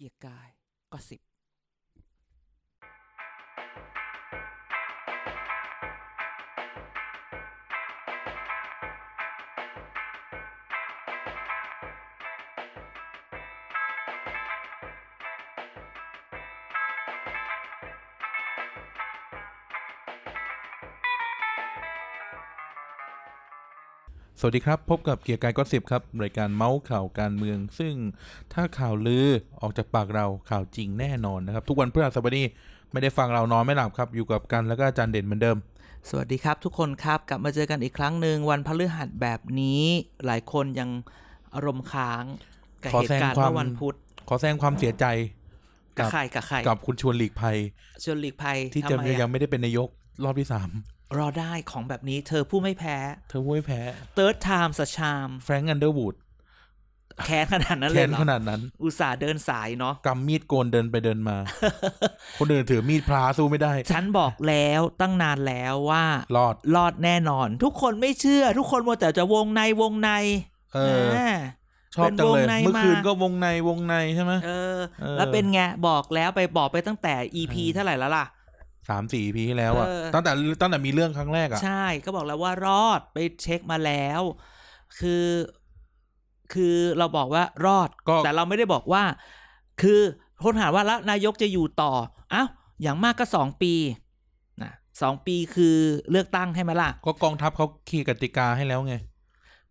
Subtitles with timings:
[0.00, 0.48] เกียร์กาย
[0.92, 1.20] ก็สิบ
[24.42, 27.94] สวัสดีครับ พบกับเกียร์กายก็สิบครับ รายการเมาส์ข่าวการเมือง ซึ่ง
[28.52, 29.26] ถ้าข่าวลือ
[29.60, 32.42] ออกจากปากเราข่าวจริงแน่นอนนะครับ ทุกวันพฤหัสบดี
[32.92, 35.56] ไม่ได้ฟังเรานอนไม่หลับครับ อยู่กับกันแล้วก็อาจารย์เด่นเหมือนเดิม
[36.08, 39.82] สวัสดีครับทุกคนครับกลับมาเจอกันอีกครั้งหนึ่งวันพฤหัสแบบนี้
[40.26, 40.90] หลายคนยัง
[41.54, 42.24] อารมณ์ค้าง
[42.84, 43.94] กับขอเหแสดตุงการณ์ความเมื่อวันพุธ
[44.28, 45.04] ขอแสดงความเสียใจ
[45.98, 47.56] กับกับใครกับใครกับคุณชวนหลีกภัย
[48.04, 49.88] ชวนหลีกภัยที่ทำจะไมยัอะงไม่ได้เป็นนายก
[50.24, 50.70] รอบที่สาม
[51.18, 52.96] รอได้ของแบบนี้เธอผู้ไม่แพ้
[53.28, 53.80] เธอไม่แพ้
[54.16, 56.16] third time สชามแฟรงก์อันเดอร์วูด
[57.26, 61.36] แค้นขนาดนั้นเลแค้ยนเหรอขนาดนั้น อุตส่าห์เดินสายเนาะกำมีดโกนเดินไปเดินมา
[62.38, 66.04] คนอื่นถือมีดพลาสู้ไม่ได้ ฉันบอกแล้วตั้งนานแล้วว่า
[66.36, 70.10] รอดรอดแน่นอน ทุกคนไม่เชื่อ ทุกคนมัวแต่จะวงในวงใน
[70.74, 71.18] เออแหม
[71.94, 78.26] ชอบจังเลยเป็นวงในเมื่อคืนมาก็วงในวงในใช่ไหมเออเออ แล้วเป็นไงบอกแล้วไปบอกไปตั้งแต่ EP เออเท่าไหร่แล้วล่ะ
[78.90, 84.22] สามสี่ปีที่แล้วอะเออตั้งแต่ตั้งแต่มีเรื่องครั้งแรกอะใช่ก็บอกแล้วว่ารอดไปเช็คมาแล้ว
[84.98, 85.26] คือ
[86.52, 89.02] คือเราบอกว่ารอดก็แต่เราไม่ได้บอกว่า
[89.82, 90.00] คือ
[90.44, 91.92] คนถามว่าแล้วนายกจะอยู่ต่อ
[92.34, 92.48] อ้าว
[92.82, 93.74] อย่างมากก็สองปี
[94.62, 95.76] นะสองปีคือ
[96.10, 98.94] เลือกตั้งให้ไหมล่ะ ก็กองทัพเขาขีดกติกาให้แล้วไง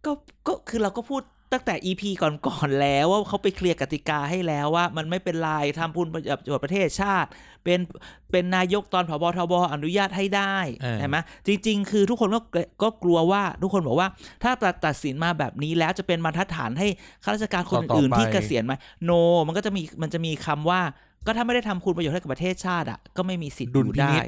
[0.06, 0.12] ก็
[0.48, 7.30] ก็คือเราก็พูด ตั้งแต่ EP ก่อนๆแล้วว่าเขาไปเคลียร์กติกาให้แล้วว่า มันไม่เป็นไรทำพุนประโยชน์ประเทศชาติ
[7.64, 7.80] เป็น
[8.32, 12.40] เป็นนายกตอนผบทบอนุญาตให้ได้เออใช่ไหมจริง ๆ คือทุกคนก็
[12.84, 14.08] ก็กลัวว่าทุกคนบอกว่า
[14.44, 16.88] ถ้าตัดตัดสินมาแบบนี้แล้วจะเป็นบรรทัดฐานให้
[17.24, 19.12] ข้าราชการคนอื่นๆที่เกษียณไหมโน
[19.48, 20.82] มันก็จะมีมันจะมีคำว่า
[21.26, 24.24] ก็ถ้าไม่ได้ทำคุณประโยชน์ให้กับประเทศชาติอะก็ไม่มีสิทธิ์ดุอลยู่พิได้นิษ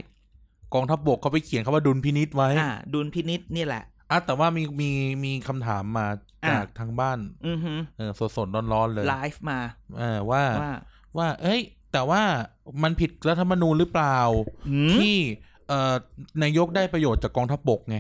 [0.74, 4.92] กองทัพบกเขาไปเขียนคาว่าดุลพินิษไว้อ่าดุลพินิษนี่แหละ อะแต่ว่ามีมี
[5.26, 6.08] มีคำถามมา
[6.46, 9.60] อะจากทางบ้านอือฮึเออสดสดๆร้อนๆเลยไลฟ์มา
[9.98, 10.72] เออว่าว่า
[11.18, 11.62] ว่า เอ้ย
[11.94, 12.22] แต่ว่า
[12.84, 14.18] มันผิดรัฐธรรมนูญหรือเปล่า
[14.70, 15.16] หืมที่
[15.68, 15.96] เอ่อ
[16.44, 17.98] นายกได้ประโยชน์จากกองทัพบกไง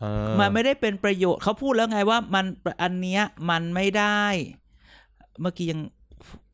[0.00, 2.46] เออมันไม่ได้เป็นประโยชน์เขาพูดแล้วไงว่ามัน
[2.82, 4.22] อันเนี้ยมันไม่ได้
[5.40, 5.80] เมื่อกี้ยัง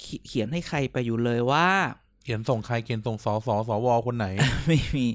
[0.00, 1.68] เขีเขียนให้ใครไปอยู่เลยว่า
[2.26, 4.26] เขียนส่งใครเขียนส่งสสสวคนไหน
[4.66, 5.06] ไม่มี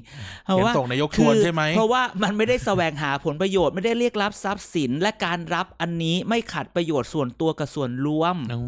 [0.44, 8.58] เพราะเขียนว่าส่งนายกชวนใช่ไหมเพราะว่ามันไม่ได้แสวงหาผลประโยชน์ไม่ได้เรียกรับทรัพย์สิน และการรับอันนี้ไม่ขัดประโยชน์ส่วนตัวกับส่วนรวมอื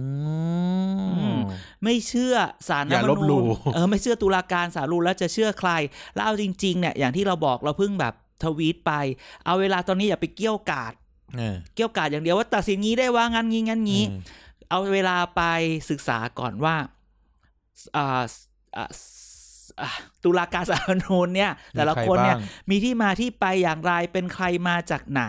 [1.37, 1.39] ม
[1.85, 2.35] ไม่เชื่อ
[2.69, 5.71] สารอย่าลบหลู่เออไม่เชื่อตุลาการสารรูแล้วจะเชื่อใคร
[6.15, 8.93] แล้วเอาจริงๆเนี่ยอย่างที่เราบอกเราเพิ่งแบบทวีตไป
[9.45, 10.93] เอาเวลาตอนนี้อย่าไปเกี้ยวกาด
[11.37, 15.43] เออเกี่ยวกาดอย่างเดียวว่าตัดสินงี้ได้ว่างั้นงี้งั้นงี้ เออเอาเวลาไป
[15.91, 16.94] ศึกษาก่อนว่าอ่าอ่าอ่า
[20.25, 25.25] ตุลาการสารรัฐธรรมนูญเนี่ย แต่ละคนเนี่ยมีใรบ้างมีที่มาที่ไปอย่างไรเป็นใครมาจากไหน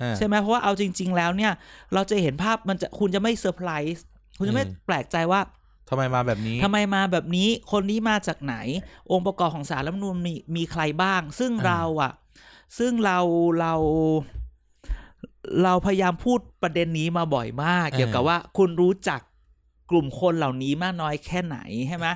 [0.00, 1.52] เออใช่ไหมเพราะว่าเอาจริง ๆ แล้วเนี่ย
[1.94, 4.04] เราจะเห็นภาพมันจะคุณจะไม่เซอร์ไพรส์
[4.38, 5.40] คุณจะไม่อืมแปลกใจว่า
[5.90, 8.56] ทำไมมาแบบนี้ทำไมมาแบบนี้คนนี้มาจากไหน
[9.10, 12.12] องค์ประกอบของสารรัฐธรรมนูญมีมีใครบ้าง ซึ่งอ่าเราอะ
[12.78, 13.18] ซึ่งเรา
[13.60, 13.74] เรา
[15.62, 19.20] เราพยายามพูดประเด็นนี้มาบ่อยมาก เกี่ยวกับว่าคุณรู้จัก
[19.90, 21.58] กลุ่มคนเหล่านี้มากน้อยแค่ไหน
[21.88, 22.06] ใช่ไหม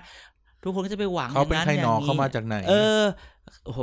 [0.63, 3.03] ทุกคนก็จะไปหวังเขาเป็นอย่งใครหนอย่งเขามาจากไหน เออ
[3.65, 3.81] โอ้โห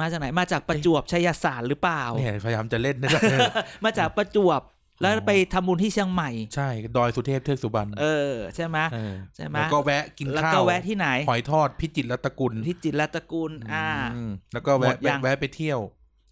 [0.00, 3.40] มาจากไหนมาจากประจวบชัยสารหรือเปล่าเนี่ยพยายามจะเล่นนะเออ
[3.84, 4.60] มาจากประจวบ
[5.00, 13.88] แล้วอ๋อไปทำบุญที่เชียงใหม่ ใช่ ดอยสุเทพเทือกสุบรรณเออใช่ไหมเออใช่ไหมแล้วก็แวะกินแล้วข้าก็วแวะที่ไหนหอยทอดพิจิตรรัตกุลที่จิตรรัตกูลอ่า
[14.28, 15.80] มแล้วก็แวะหมดยังแวะไปเที่ยว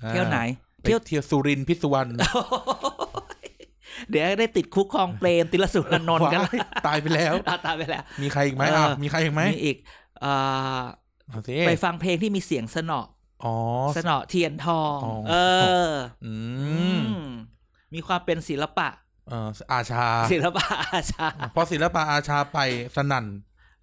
[0.03, 0.39] อ่าเที่ยวไหน
[0.81, 2.11] ไปเที่ยวเที่ยวสุรินทร์พิศวรรณ
[4.11, 9.77] เดี๋ยวได้ติดคุกคลองเปรมติลสุรนนท์กันว้ายตายไปแล้วอะตามไปแล้ว มีใครอีกไหมเอออ่อะมีใครอีกไหมมีอีก
[10.25, 10.83] อ่า
[11.29, 13.01] เอาสิไปฟังเพลงที่มีเสียงสนอ
[13.45, 13.55] อ๋อ
[13.97, 15.35] สนอเทียนทองอ๋อเอ
[15.91, 15.93] อ
[16.25, 16.35] อื
[16.93, 17.01] อม
[17.95, 18.89] มีความเป็นศิลปะ
[19.29, 22.59] เอ่ออาชา ศิลปะอาชาพอศิลปะอาชาไป
[22.97, 23.27] สนั่น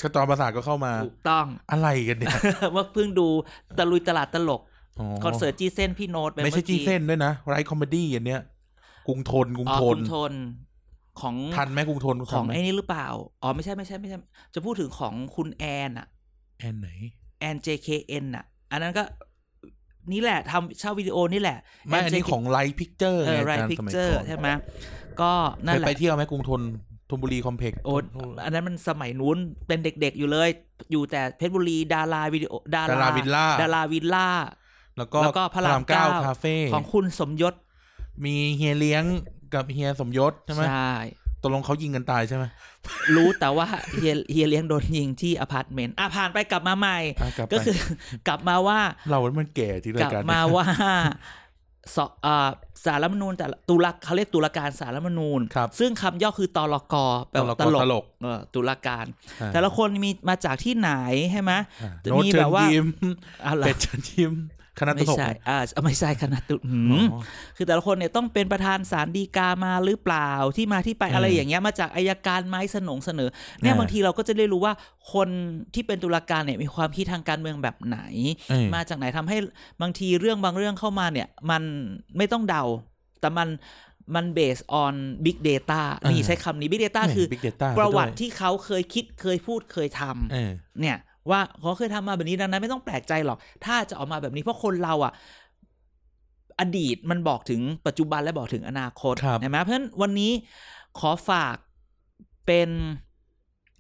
[0.02, 2.36] กระจรประสาทก็เข้ามาถูกต้องอะไรกันเนี่ย
[2.74, 3.28] เมื่อเพิ่งดู
[3.78, 4.62] ตะลุยตลาดตลก
[5.00, 8.42] อ๋อคอนเสิร์ตจีเส้นพี่โน้ตปไม่ใช่อจีกี้เส้นด้วยนะไรคอมเมดี้อันเนี้ย
[9.08, 10.34] กรุงทนกรุงอ๋อทกนรุงทน
[11.22, 13.08] ของทันไหมกรุงทนของทันไหมไอ้นี่หรือเปล่า
[13.44, 14.18] อ๋อไม่ใช่ไม่ใช่ไม่ใช่
[14.54, 16.08] จะพูดถึงของคุณแอนอะ
[16.60, 16.90] แอนไหน
[17.40, 19.04] แอน JKN อะอันนั้นก็
[20.12, 21.58] นี่แหละทำเช่าวิดีโอนี่แหละ
[21.88, 24.48] ไม่ อันนี้ของ Right Picture เออ Right Picture ใช่ไหม
[25.22, 25.32] ก็
[25.66, 26.62] นั่นยแหละไปเที่ยวไหมกรุงทน
[27.10, 27.94] ธนบุรีคอมเพล็กซ์โอ้
[28.44, 29.38] อันนั้นมันสมัยนู้น
[29.68, 30.50] เป็นเด็กๆอยู่เลย
[30.92, 34.28] อยู่แต่เพชรบุรีดาราวิดีโอดาดาราวิลล่าดาราวิลล่า
[34.98, 37.54] แล้วก็แล้วก็พระรามเก้า คาเฟ่ของคุณสมยศ
[38.26, 39.04] มีเฮียเลี้ยง
[39.54, 40.94] กับเฮียสมยศใช่ไหมใช่
[41.44, 42.46] ตกลงเขายิงกันตายใช่ไหม
[43.16, 47.76] รู้แต่ว่าเฮียเฮียเลี้ยงโดนยิงที่อพาร์ตเมนต์อะผ่านไปกลับมาใหม่อะกลับไปก็คือ
[48.28, 48.80] กลับมาว่า
[49.10, 50.66] เรามันแก่ที่กราลัยบการมาว่า
[51.96, 52.50] สอ่า
[52.86, 56.96] สารรัฐธรรมนูญแต่ละตุลาเขาเรียกตุลาการสารรัฐธรรมนูญครับซึ่งคำย่อคือตลก
[57.30, 59.06] แปลว่าตตลลกกตลกเออตุลาการ
[59.42, 60.92] อ่าแต่ละคนมีมาจากที่ไหน
[61.32, 61.52] ใช่ไหม
[61.82, 62.88] อ่าจะโน้ตมีเชิแบญบว่ายิ้ม
[63.48, 64.34] อะไรเป็ดเชิญยิ้ม
[64.80, 67.20] คณะตไม่ลกใช่อ่าไม่ใช่คณะตุหืมอ๋อ
[67.58, 73.30] คือแต่ละคนเนี่ยต้องเป็นประธานศาลฎีกามาหรือเปล่าที่มาที่ไปเออออะไรอย่างเงี้ยมาจากอายการไหมสนงเสนอ
[73.62, 74.74] เนี่ยเออบางทีเราก็จะได้รู้ว่า
[75.14, 75.30] คน
[75.74, 78.00] ที่เป็นตุลาการเนี่ยมีความคิดทางการเมืองแบบไหน
[78.50, 79.38] เออมาจากไหนทำให้
[79.82, 81.64] บางทีเรื่องบางเรื่องเข้ามาเนี่ย มัน
[82.18, 82.64] ไม่ต้องเดา
[83.22, 83.50] แต่มัน
[84.16, 84.94] มัน based on
[85.26, 90.52] big data นี่ใช้คำนี้ big data คือบิ๊กเดต้าประวัติที่เขาเคยคิดเคยพูดเคยทำเออ
[90.82, 90.98] เนี่ย
[91.30, 95.14] ว่าเขาเคยทำมาแบบนี้ดังนั้นไม่ต้องแปลกใจหรอก ถ้าจะออกมาแบบนี้เพราะคนเราอะ
[96.60, 100.32] อดีตมันบอกถึงปัจจุบันและบอกถึงอนาคตครับใช่ไหมเพราะฉะนั้นวันนี้
[101.00, 101.56] ขอฝาก
[102.46, 102.70] เป็น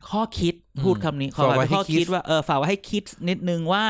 [0.10, 0.54] ข้อคิด
[0.84, 3.84] พูดคำนี้ขอฝากเป็นข้อคิดว่าเออฝากไว้ให้คิดนิดนึงว่า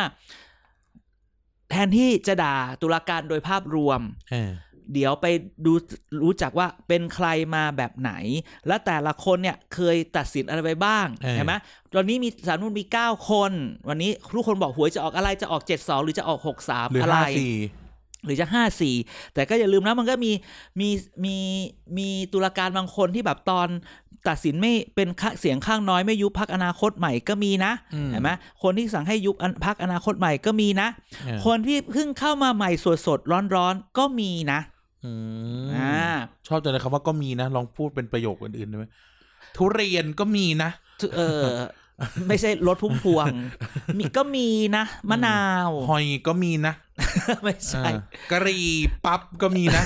[1.69, 4.01] แทนที่จะด่าตุลาการโดยภาพรวม
[4.91, 5.25] เออเดี๋ยวไป
[5.65, 5.73] ดู
[6.23, 8.11] รู้จักว่าเป็นใครมาแบบไหน
[8.67, 11.53] และแต่ละคนเนี่ยเคยตัดสินอะไรไปบ้างเออเห็นไหม
[11.95, 13.51] ตอนนี้มีสารนุนมี 9 คน
[13.89, 17.55] วันนี้ทุกคนบอกหวยจะออกอะไรจะออก 7 2 หรือจะออก 6 3หรืออะไรห้าสี่
[18.25, 20.31] หรือจะ5 4แต่ก็อย่าลืมนะมันก็มี
[20.79, 20.89] มี
[21.25, 21.37] มี
[21.97, 23.69] มีตุลาการบางคนที่แบบตอน
[24.29, 28.29] ตัดสินไม่เป็นข้าเสียงข้างน้อยไม่ยุบพักอนาคตใหม่ก็มีนะอืมเห็นไหม
[28.63, 34.59] คนที่สั่งให้ยุบอันพักอนาคตใหม่ก็มีนะเออคนที่เพิ่งเข้ามาใหม่สดสดร้อนร้อนๆก็มีนะ
[35.05, 35.11] อื
[35.65, 35.99] มอ่า
[36.47, 38.85] ชอบจังเลยคำว่าก็มีนะ ลองพูดเป็นประโยคอื่นๆได้ไหม
[39.55, 40.69] ทุเรียนก็มีนะ
[41.15, 41.45] เออ
[42.27, 43.25] ไม่ใช่รถพุ่มพวง
[43.97, 46.73] มีก็มีนะมะนาวหอยก็มีนะ
[47.43, 47.97] ไม่ใช่เออ
[48.31, 48.67] กะหรี่
[49.05, 49.83] ปั๊บก็มีนะ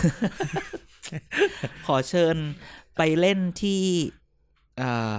[1.88, 2.36] ขอเชิญ
[2.98, 3.82] ไปเล่นที่
[4.82, 5.16] อ่า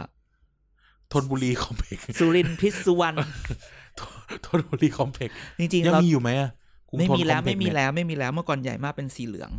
[1.12, 3.16] ทนบุรีคอมเพล็กซ์สุรินทร์พิษสุวรรณ
[4.46, 6.50] ทนบุรีคอมเพล็กซ์จริงๆยังเรามีอยู่ไหมอะ
[6.88, 9.50] กรุงไม่ทนมีแล้วคอเพกไม่ซ์มีเนี่ยแล้วไม่มีแล้วเมื่อก่อนใหญ่มากเป็นสีเหลือง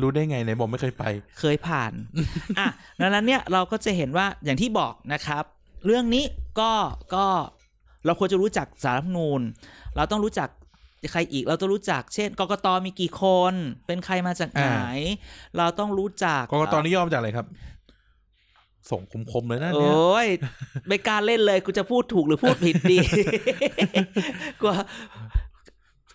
[0.00, 1.04] รู้ได้ไงไหนบอกไม่เคยไป
[1.40, 1.92] เคยผ่าน
[2.58, 2.68] อะ
[3.00, 5.44] ดังนั้นเนี่ยเราก็จะเห็นว่าอย่างที่บอกนะครับ
[5.86, 6.24] เรื่องนี้
[6.60, 6.72] ก็
[7.14, 7.26] ก็
[8.06, 9.40] เราควรจะรู้จักสารรัฐธรรมนูญ
[9.96, 10.48] เราต้องรู้จัก
[11.12, 13.54] ใครอีกเราต้องรู้จัก เช่นกกตมีกี่คน
[13.86, 17.46] เป็นใครมาจากไหนอ่าเราต้องรู้จักกกตนี่ย่อมาจากอะไรครับ
[18.90, 19.02] ส่ง
[19.32, 20.26] คมๆเลยนะโอเนี่ย้ย
[20.88, 22.98] ไม่กล้าเล่นเลยกูจะพูดถูกหรือพูดผิดดี
[24.60, 24.74] กลัว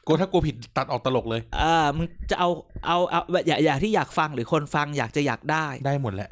[0.08, 2.50] กูถ้ากลัวผิดตัดออกตลกเลย อ่ามึงจะเอา
[2.88, 6.30] เอาเอาอย่าอย่าที่อยากฟังหรือคนฟังอยากจะอยากได้ ได้หมดแหละ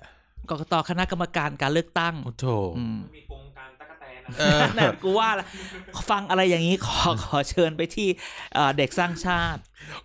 [0.50, 2.48] กกตคณะกรรมการการเลือกตั้งโอ้โถ
[2.78, 5.46] อืมมีโครงการตะกะแตนนะเออนั่นกูว่าละ
[6.10, 8.08] ฟังอะไรอย่างนี้ขอขอเชิญไปที่
[8.54, 9.62] เอ่อเด็กสร้างชาติ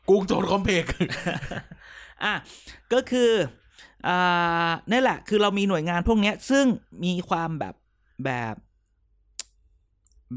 [0.08, 0.98] กรุงโทนคอมเพล็กซ์
[2.24, 2.34] อะ
[2.92, 3.32] ก็คือ
[4.08, 6.64] อ่านี่แหละ คือเรามีหน่วยงานพวกเนี้ยซึ่ง
[7.04, 7.74] มีความแบบ
[8.24, 8.54] แบบ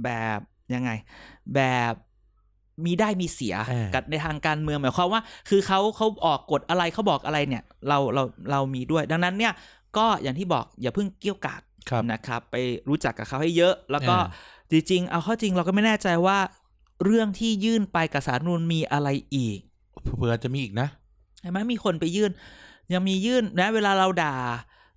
[0.04, 0.40] แบบ
[0.74, 0.92] ยังไง
[1.56, 1.62] แบ
[1.92, 1.94] บ
[2.86, 9.54] มีได้มีเสียเออกับในทางการเมืองหมายความว่า คือเขาเขาออกกฎอะไรเขาบอกอะไรเนี่ย เราเราเรามีด้วย ดังนั้นเนี่ย
[9.98, 12.56] ก็อย่างที่บอกอย่าเพิ่งเกี่ยวกาดครับนะครับ ไป
[12.90, 14.16] รู้จักกับเขาให้เยอะ แล้วก็
[14.70, 16.38] เอจริงๆ เอาเข้อจริงเราก็ไม่แน่ใจว่า
[17.06, 19.60] เรื่องที่ยื่นไปกับสารรัฐธรรมนูนมีอะไรอีก
[20.18, 20.88] เผื่อจะมีอีกนะ
[21.40, 22.32] ใช่ไหมมีคนไปยื่น
[22.94, 24.36] ยังมียื่นนะ เวลาเราด่า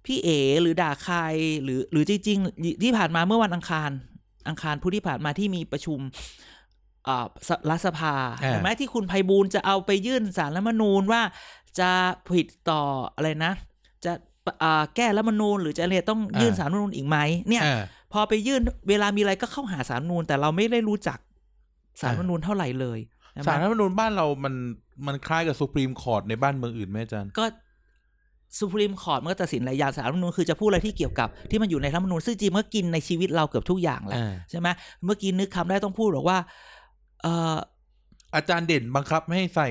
[0.07, 0.29] พี่เอ
[0.63, 1.19] หรือด่าใคร
[1.63, 3.91] หรือ หรือจริงๆที่ผ่านมาเมื่อวันอังคาร
[4.49, 6.52] อังคารผู้ที่ผ่านมาที่มีประชุมอ่าส
[7.71, 11.23] รัฐสภาอ่าเห็นไหมที่คุณไพบูลย์จะเอาไปยื่นสารรัฐธรรมนูญว่า
[11.79, 11.91] จะ
[12.29, 12.83] ผิดต่อ
[13.15, 13.53] อะไรนะ
[14.05, 14.13] จะ
[14.63, 17.19] อ่าแก้รัฐธรรมนูญหรือจะอะไรต้องยื่นสารรัฐธรรมนูญอีกไหม
[17.49, 17.83] เนี่ยอ่า
[18.13, 21.19] พอไปยื่นเวลามีอะไรก็เข้าหาสารรัฐธรรมนูญแต่เราไม่ได้รู้จัก
[22.01, 22.99] สารรัฐธรรมนูญเท่าไหร่เลย
[23.33, 24.55] ใช่ไหมสารรัฐธรรมนูญบ้านเรามัน
[25.07, 27.45] มันคล้ายกับสุพรีมคอร์ตในบ้านเมืองอื่นไหมอาจารย์ก็
[28.59, 34.69] Supreme Court มันก็ตัดสินหลายอย่างศาลรัฐธรรมนูญคือจะพูดอะไรที่เกี่ยวกับที่มันอยู่ในรัฐธรรมนูญซึ่งจริงมันก็กินในชีวิตเราเกือบทุกอย่างแหละอ่าใช่ไหม
[35.05, 37.57] เมื่อกี้นึกคำได้ต้องพูดบอกว่าเออ
[38.35, 39.69] อาจารย์เด่นบังคับไม่ให้ใส่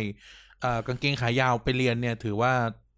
[0.62, 2.54] เอ่อกางเกงขายาวไปเรียนเนี่ย ถือว่า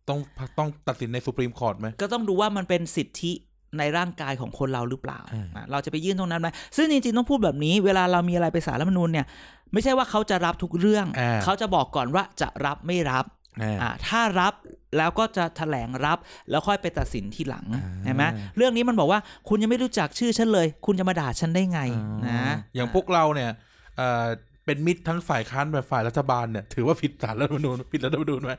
[0.10, 0.20] ต้อง
[0.58, 3.32] ต้องตัดสินใน Supreme Court ไหมก็ต้องดูว่ามันเป็นสิทธิ
[3.78, 9.26] ในร่างกายของคนเราหรือเปล่าอ่าอะเราจะไปยื่นตรงนั้นไหมซึ่งจริงๆต้องพูดแบบนี้เวลาเรามีอะไรไปศาลรัฐธรรมนูญเนี่ย
[9.74, 13.26] ไม่ใช่ว่าเขาจะรับทุกเรื่องอ่าเขาจะบอกก่อนว่าจะรับไม่รับ
[13.62, 14.54] อ่าอ่าถ้ารับ
[14.98, 16.18] แล้วก็จะแถลงรับ
[16.50, 18.24] แล้วค่อยไปตัดสินทีหลังอ่าเห็นไหม
[18.58, 19.20] เรื่องนี้มันบอกว่า
[19.50, 23.52] คุณยังไม่รู้จักชื่อฉันเลย คุณจะมาด่าฉันได้ไงอ๋อนะอย่างพวกเราเนี่ย
[23.98, 24.28] เอ่อ
[24.66, 28.54] เป็นมิตรทั้งฝ่ายค้านแบบฝ่ายรัฐบาลเนี่ยถือว่าผิดสารรัฐธรรมนูญผิดรัฐธรรมนูญไหม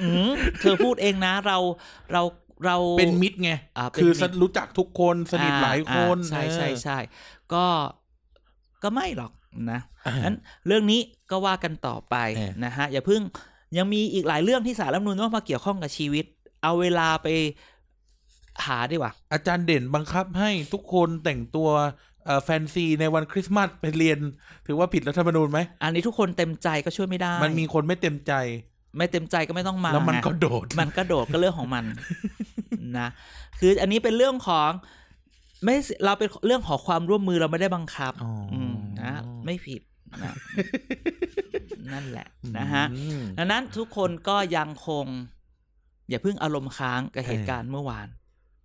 [0.00, 1.58] อืมเธอพูดเองนะเรา
[2.12, 2.22] เรา
[2.66, 6.98] เราเป็นมิตรไงอ่าเป็นคือมิตรรู้จักทุกคนสนิทหลายคนอ่าใช่ใช่เออใช่
[7.52, 7.64] ก็
[8.82, 9.32] ก็ไม่หรอก
[9.70, 13.20] นะอ่านั้นเรื่องนี้ก็ว่ากันต่อไปเออนะฮะ อย่าเพิ่ง
[13.76, 16.24] ยังมีอีกหลายเรื่องที่สารรัฐธรรมนูญต้องมาเกี่ยวข้องกับชีวิต
[16.62, 17.28] เอาเวลาไป
[18.66, 21.90] หาดีกว่า อาจารย์เด่นบังคับให้ทุกคนแต่งตัวเอ่อ
[22.44, 24.18] แฟนซีในวันคริสต์มาสไปเรียน
[24.66, 28.32] ถือว่าผิดรัฐธรรมนูญไหม อันนี้ทุกคนเต็มใจก็ช่วยไม่ได้ มันมีคนไม่เต็มใจ
[28.98, 31.84] ไม่เต็มใจก็ไม่ต้องมาแล้วมันไงก็โดด มันก็โดดก็เรื่องของมัน
[32.98, 33.08] นะ
[33.58, 34.70] คืออันนี้เป็นเรื่องของ
[35.64, 39.12] ไม่สิเราเป็นเรื่องของความร่วมมือเราไม่ได้บังคับอ๋ออืมนะ
[39.44, 39.80] ไม่ผิด
[40.22, 40.34] นะ
[41.92, 42.26] นั่นแหละ
[42.58, 45.06] นะฮะอืมดังนั้นทุกคนก็ยังคง
[46.08, 48.06] อย่าเพิ่งอารมณ์ค้างกับเออเหตุการณ์เมื่อวาน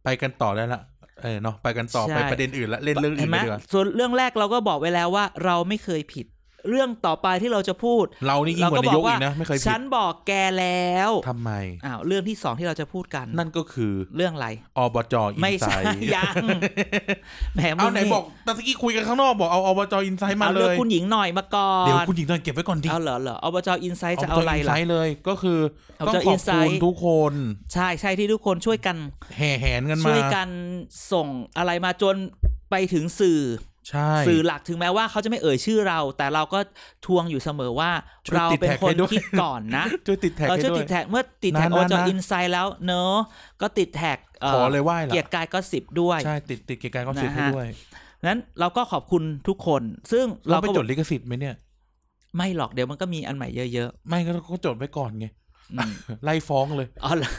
[0.03, 0.81] ไปกันต่อได้ละ
[1.23, 6.25] เออเนาะไปกันต่อใช่ไปประเด็นอื่นละเล่นเรื่องเห็อื่นนไหมไปดีกว่าส่วนเรื่องแรกเราก็บอกไว้แล้วว่า เราไม่เคยผิด
[6.69, 11.51] เรื่องต่อไปที่เราจะพูด เรานี่ยิ่งกว่าเราก็นายกบอกว่าอีกนะไม่เคยผิฉัดนบอกแกแล้วทำไม
[11.85, 16.33] อ้าวเรื่องที่สองที่เราจะพูดกัน นั่นก็คือเรื่องอะไรอบจอินไม่ไซใช่ด์ยัง
[17.55, 25.59] แหมเอาไหนมึงบอกตะกี้คุยกันข้างนอกบอกเอาอบจอินไซด์มาเอาเลเรื่องยคุณหญิงหน่อยมาก่อนเดี๋ยวคุณหญิงต้องเก็บไว้ก่อนดิเอาเหรอเหรออบจอินไซต์จะบเอาจอะไรอินไซล่ะด์เลยก็คือ
[25.99, 27.33] อบต้องจขอบคุณ Insight ทุกคน
[27.73, 28.95] ใช่ใช่ที่ทุกคนช่วยกัน
[29.35, 30.47] แห่แหนกันมาช่วยกัน
[31.11, 32.15] ส่งอะไรมาจน
[32.71, 33.39] ไปถึงสื่อ
[33.89, 36.59] ใช่สื่อหลักถึงแม้ว่าเขาจะไม่เอ่ยชื่อเรา แต่เราก็
[37.05, 37.91] ทวงอยู่เสมอว่า
[38.27, 43.15] ช่วยเราติดเป็นแท็กคนให้ด้วยคิดก่อนนะช่วยติดแท็กเราให้ช่วยด้วติยดแท็กเมื่อติดแท็กนะอบจนะอินไซด์แล้วเนอะ
[43.61, 44.17] ก็ติดแท็ก
[44.53, 47.67] ขอเลยไหว้ละเกียรติกายก็สิบด้วยใช่ติดติดเกียรติกายก็สิทธิ์ให้นะฮะด้วย
[48.27, 51.55] นั้นเราก็ขอบคุณทุกคน ซึ่งเราเราไปก็จดลิขสิทธิ์ไหมเนี่ย
[52.35, 55.44] ไม่หรอกเดี๋ยวมันก็มีอันใหม่เยอะไม่ก็ก็จดไว้ก่อนไงๆอืม
[56.23, 57.29] ไล่ฟ้องเลยอ๋อเหรอ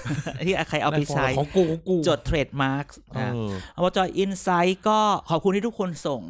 [0.46, 4.98] ที่ใครเอาไปล่ฟ้งใช้ของกูของกูจด trademark เอออบจ Insight ก็
[5.30, 6.22] ขอบคุณที่ทุกคนส่ง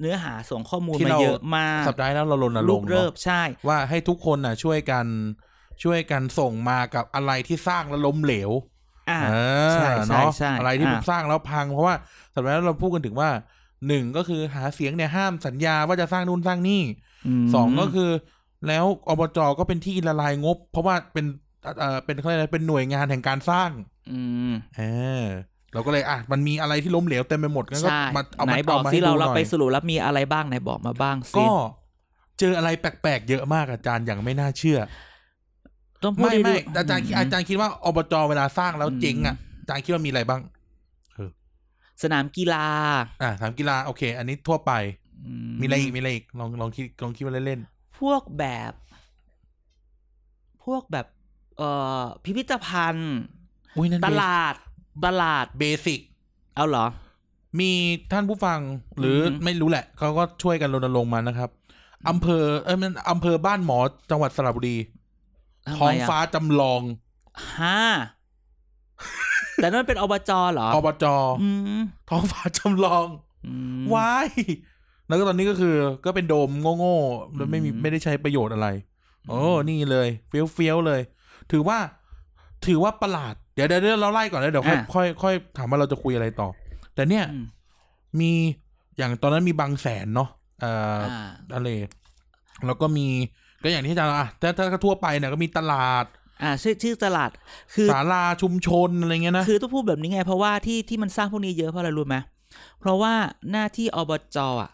[0.00, 5.06] เนื้อหาส่งข้อมูลที่มาเราเยอะมาก สัปดาห์แล้วเรารณรลูงกค์เริเนาะบใช่ ว่าให้ทุกคนน่ะ ช่วยกัน
[5.82, 8.50] ช่วยกันส่งมากับอะไรที่สร้างแล้วล้มเหลว
[9.10, 9.34] อ่าเอ
[9.74, 11.94] ใช่อใช่เนาะใช่อะไรที่อ่ามันสร้างแล้วพัง เพราะว่า
[12.34, 13.30] สัปดาห์แล้วเราพูดกันถึงว่า
[13.88, 16.82] หนึ่งก็คือหาเสียงเนี่ยห้ามสัญญาว่าจะสร้างนู่นสร้างนี่
[17.42, 18.10] มสองก็คือ
[18.68, 21.26] แล้วอบจก็เป็นที่ละลายงบ เพราะว่าเป็น
[21.78, 23.70] เอ่อเป็นเขาเรียกอะไรเป็นหน่วยงานแห่งการสร้าง
[24.10, 24.82] อืมเอ
[25.22, 25.24] อ
[25.74, 31.48] เราก็เลยอะมันมีอะไรที่ล้มเหลวเต็มไปหมดงั้นก็ใช่มาเอาไหนมาบอกเอามาสิให้เราดูหเราน่อไปยสรุปแล้วมีอะไรบ้างไหนบอกมาบ้างสิก็
[32.38, 34.78] เจออะไรแปลกๆเยอะมากอาจารย์อย่างไม่น่าเชื่อ
[36.04, 40.42] ต้องพูดไม่ไม่ดีๆอาจารย์คิดอาจารย์คิดว่าอบจเวลาสร้างแล้วอืมเจ๊งอะอาจารย์คิดว่ามีอะไรบ้าง
[42.02, 42.66] สนามกีฬา
[43.22, 44.72] อ่าสนามกีฬาโอเค อันนี้ทั่วไป
[45.26, 47.60] อืมีอะไรอีกมีอะไรอีกลองลองคิดลองคิดว่าเล่น
[48.02, 48.72] พวกแบบ
[50.64, 51.06] พวกแบบ
[51.58, 54.54] เอ่อ พิพิธภัณฑ์ๆอุ้ยนั่นตลาด
[55.06, 56.00] ตลาดเบสิก
[56.54, 56.86] เอาเหรอ
[57.60, 57.70] มี
[58.12, 58.58] ท่านผู้ฟัง
[58.98, 61.50] หรืออมไม่รู้แหละ เขาก็ช่วยกันรณรงค์มานะครับ
[62.08, 63.78] อำเภอเอ้ยมันอำเภอบ้านหมอ
[64.10, 64.76] จังหวัดสระบุรี
[65.66, 66.82] ทำท้องไมะฟ้าจำลอง
[67.58, 67.80] ฮ่า
[69.56, 71.04] แต่นั่นเป็นอบจเหรออบจ
[71.42, 71.80] อืม
[72.10, 73.06] ท้องฟ้าจำลอง
[73.46, 74.28] อืมว้าย
[75.12, 78.68] แล้วก็ตอนนี้ก็คือก็เป็นโดมโง่ๆแล้วไม่มีอืมไม่ได้ใช้ประโยชน์อะไร
[79.28, 81.00] โอ้นี่เลยเฟี้ยวเฟี้ยวๆเลย
[81.52, 81.78] ถือว่า
[82.66, 86.48] ถือว่าประหลาด เดี๋ยวเดี๋ยวเดี๋ยวเราไล่ก่อนแล้วเดี๋ยวค่อยค่อยค่อยถามว่าเราจะคุยอะไรต่อ
[86.94, 87.44] แต่เนี่ยอืม
[88.20, 88.32] มี
[88.98, 90.28] อย่างตอนนั้นมีบางแสนเนาะ
[90.60, 91.68] เอ่ออ่าอะไร
[92.66, 93.06] แล้วก็มี
[93.62, 96.04] ก็อย่างที่อาจารย์อะถ้าถ้าทั่วไปเนี่ยก็มีตลาด
[96.42, 97.30] อ่าชื่อชื่อตลาด
[97.74, 102.16] คือศาลาชุมชนอะไรเงี้ยนะคือต้องพูดแบบนี้ไง เพราะว่าที่ที่มันสร้างพวกนี้เยอะเพราะอะไรรู้ไหม
[102.80, 103.12] เพราะว่า
[103.50, 104.70] หน้าที่อบจอะ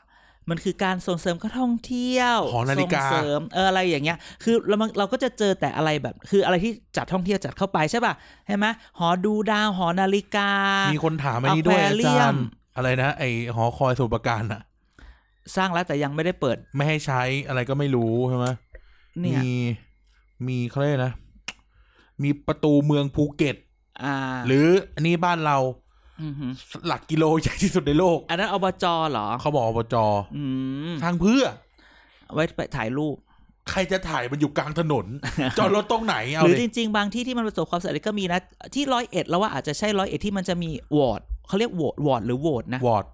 [0.51, 8.15] มันคือการส่งเสริมการท่องเที่ยวหอนาฬิกาส่งเสริมเอออะไรอย่างเงี้ย คือเรามันเราก็จะเจอแต่อะไรแบบ คืออะไรที่จัดท่องเที่ยวจัดเข้าไปใช่ป่ะ
[8.47, 8.67] ใช่ไหม
[8.99, 10.51] หอดูดาวหอนาฬิกา
[10.95, 12.45] มีคนถามอันนี้ด้วยอา Aquarium จารย์
[12.77, 13.25] อะไรนะไอ
[13.57, 14.61] หอคอยสมุทรปราการอะ
[15.57, 18.47] สร้างแล้วแต่ยังไม่ได้เปิด ไม่ให้ใช้อะไรก็ไม่รู้ใช่ไหม
[19.21, 19.51] เนี่ยมี
[20.47, 21.15] มีเขาเรียกนะ
[22.23, 23.57] มีประตูเมืองภูเก็ต
[24.05, 24.15] อ่า
[24.47, 25.88] หรืออันนี้บ้านเราอ
[26.39, 26.53] หือ
[26.87, 29.97] หลักกิโลใหญ่ที่สุดในโลก อันนั้นอบจเหรอเขาบอกอบจ
[30.37, 30.45] อื
[30.93, 31.43] มทางเพื่อ
[32.35, 33.17] ไว้ไปถ่ายรูป
[33.71, 35.07] ใครจะถ่ายมันอยู่กลางถนน
[35.59, 38.41] จอดรถตรงไหนเอาหรือเลจยริง ๆ บางที่ที่มันประสบความสำเร็จก็มีนะ
[38.75, 43.05] ที่ร้อยเอ็ดแล้วว่าอาจจะใช่ร้อยเอ็ดที่มันจะมีวอร์ดเขาเรียกวอร์ดวอร์ดหรือโหวตนะวอร์ด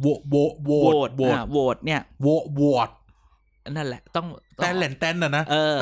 [0.00, 0.34] โวโว
[0.64, 2.90] โวโหวตตโวตอ่าโหวตเนี่ยโวโวต
[3.76, 4.26] นั่นแหละ ต้อง
[4.56, 5.76] แตนแหลนแตนน่ะนะเออ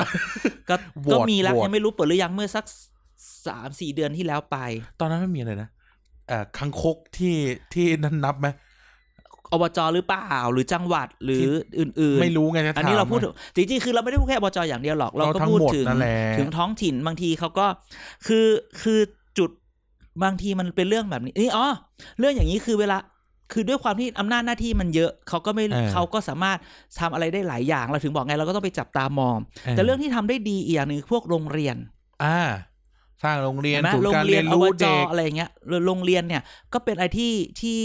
[0.69, 2.65] ก็โหวตก็มีแล้วโหวตยังไม่รู้เปิดหรือยังเมื่อสัก
[3.47, 4.57] สามสี่เดือนที่แล้วไป
[4.99, 5.69] ตอนนั้นไม่มีอะไรนะ
[6.27, 7.35] เอ่อคังคกที่
[7.73, 8.47] ที่นั่นนับไหม
[9.51, 11.47] อบจหรือเปล่าหรือจังหวัดหรือ
[11.79, 17.67] อื่นๆ ไม่รู้ไงจะถามอันนี้เราพูดถึไงงจริงๆคือเราไม่ได้พูดแค่อบจอย่างเดียวหรอก เราก็เราทั้งพูดหมดถึงนั่นแหละถึงท้องถิ่นบางทีเขาก็
[18.27, 18.45] คือ
[18.81, 18.99] คือ
[19.37, 19.49] จุด
[20.23, 21.67] บางทีมันเป็นเรื่องแบบนี้นี่อ๋อ
[22.19, 22.97] เรื่องอย่างนี้คือเวลา
[23.53, 26.57] คือด้วยความที่อำนาจหน้าที่มันเยอะเขาก็ไม่เออเขาก็สามารถ
[26.99, 29.37] ทำอะไรได้หลายอย่างเราถึงบอกไงเราก็ต้องไปจับตามอง
[29.71, 31.75] แต่เรื่องที่ทำได้ดีอีกอย่างหนึ่งคือพวกโรงเรียน
[32.23, 32.39] อ่า
[33.23, 36.41] สร้างโรงเรียนเห็นไหมศูนโรย์งการเรีเรียยนนอรู้บจเด็กอะไรอย่างเงี้ยหรือโรงเรียนเนี่ย
[36.73, 37.83] ก็เป็นอะไรที่ที่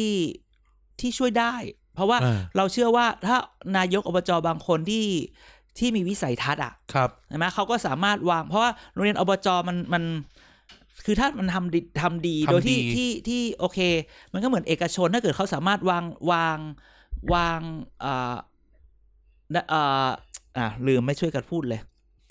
[1.01, 1.55] ที่ช่วยได้
[1.95, 3.37] เพราะว่าเออเราเชื่อว่าถ้า
[3.77, 5.07] นายกอบจบางคนที่
[5.79, 10.05] ที่มีวิสัยทัศน์อะครับใช่ไหมเขาก็สามารถวางเพราะว่าโรงเรียนอบจมันมัน
[11.05, 13.79] คือถ้ามันทำดีทำดีทำโดยที่ดีที่ที่โอเค
[14.33, 16.59] มันก็เหมือนเอกชนถ้าเกิดเขาสามารถวางวาง
[17.35, 17.61] วาง
[18.05, 18.35] อ่า
[19.73, 20.09] อ่า
[20.57, 21.81] อ่าลืมไม่ช่วยกันพูดเลย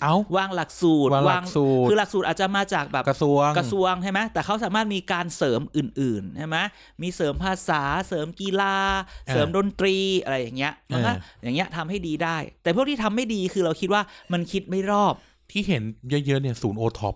[0.02, 6.56] เอ้าวางหลักสูตรวางหลักสูตรคือหลักสูตรอาจจะมาจากแบบกระทรวงกระทรวงใช่ไหมแต่เขาสามารถมีการเสริมอื่นๆใช่ไหม
[7.02, 8.76] มีเสริมภาษาเสริมกีฬา
[9.30, 14.02] เสริมดนตรีอะไรอย่างเงี้ยมันก็เอออย่างเงี้ยทำให้ดีได้ แต่พวกที่ทำไม่ดีคือเราคิดว่า
[14.32, 15.14] มันคิดไม่รอบ
[15.50, 17.14] ที่เห็นเยอะๆเนี่ยศูนย์โอท็อป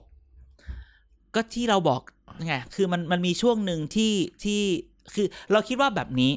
[1.34, 2.00] ก็ที่เราบอก
[2.46, 4.12] ไงคือมันมันมีช่วงหนึ่งที่
[4.44, 4.60] ที่
[5.14, 6.32] คือเราคิดว่าแบบนี้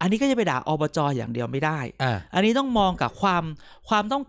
[0.00, 3.44] อันนี้ก็จะไปด่าอบจอย่างเดียวไม่ได้อ่าอันนี้ต้องมองกับความ
[3.88, 4.22] ความต้อง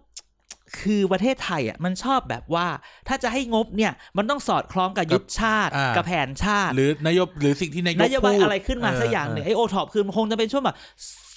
[0.80, 2.68] คือประเทศไทยอะมันชอบแบบว่า
[3.08, 10.78] ถ้าจะให้งบเนี่ยมันต้องสอดคล้องกับยุทธชาติอ่ากักับแผนชาติ หรือนายกหรือสิ่งที่นายกนโยบายพูดอะไรขึ้นมาสักอย่างหนึ่งเไอโอท็อปคือมันคงจะเป็นช่วงแบบ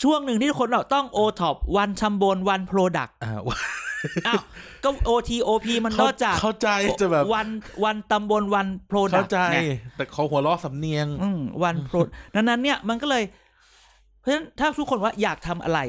[0.02, 3.40] ช่วงหนึ่งที่ทุกคนเราต้องโอท็อปวันชัมบนวันโปรดักอ่า
[4.28, 4.42] อ้าว
[4.84, 6.68] ก็โอทีโอพีมันนเข้าอกจากเข้าใจ
[7.00, 7.48] จะแบบวัน
[7.84, 9.64] วันตำบลวันโปรดัเข้ากใจเนี่ย
[9.96, 13.24] แต่เขาหัวเราะสำเนียงอืมวันโปรดดังนั้นเนี่ยมันก็เลย
[14.20, 15.80] เพราะฉะนั้นถ้าทุกคนว่าอยากทำอะไร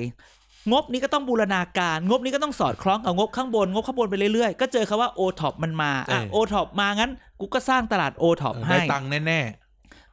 [0.72, 9.41] งบนี้ก็ต้องบูรณาการ งบนี้ก็ต้องสอดคล้องกับงบข้างบน งบข้างบนไปเรื่อยๆ ก็เจอคาว่าโอท็อปมันมาอะเออโอท็อปมางั้น กูก็สร้างตลาดโอท็อปเออให้ได้ตังค์แน่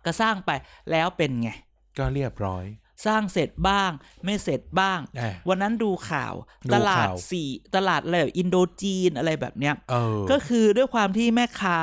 [0.04, 0.50] ก็สร้างไป
[0.90, 2.64] แล้วเป็นไงๆก็เรียบร้อย
[3.06, 3.90] สร้างเสร็จบ้าง
[4.24, 6.34] ไม่เสร็จบ้างแหมวันนั้นดูข่าว
[6.68, 11.78] ดูตลาดข่าวสี่ตลาดอะไรแบบอินโดจีนอะไรแบบเนี้ยเออก็คือด้วยความที่แม่ค้า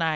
[0.00, 0.06] ใน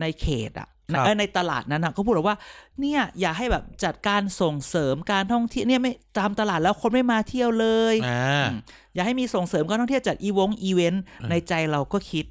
[0.00, 0.79] ในเขตอะครับเอ้ย
[1.18, 2.36] ในตลาดนั้นอะเขาพูดว่า
[2.80, 8.58] เนี่ยอย่าให้แบบจัดการส่งเสริมการท่องเที่ยวเนี่ยไม่ตามตลาดแล้วคนไม่มาเที่ยวเลยอ่าอืม
[8.94, 12.26] อย่าให้มีส่งเสริมการท่องเที่ยวจัดอีวงอีเวนต์อืมในใจเราก็คิด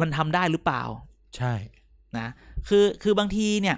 [0.00, 0.82] มันทำได้หรือเปล่า
[1.36, 1.54] ใช่
[2.18, 2.28] นะ
[2.68, 3.76] คือคือบางทีเนี่ย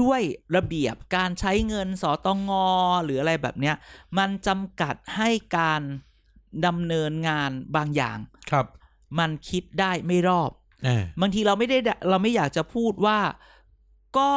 [0.00, 0.20] ด้วย
[0.56, 2.50] ระเบียบการใช้เงินสตง
[3.04, 3.76] หรืออะไรแบบเนี้ย
[4.18, 5.82] มันจำกัดให้การ
[6.66, 8.18] ดำเนินงานบางอย่าง
[8.50, 8.66] ครับ
[9.18, 10.65] มันคิดได้ไม่รอบเออ
[11.20, 11.78] บางทีเราไม่ได้
[12.10, 13.18] เราไม่อยากจะพูดว่า
[14.18, 14.30] ก็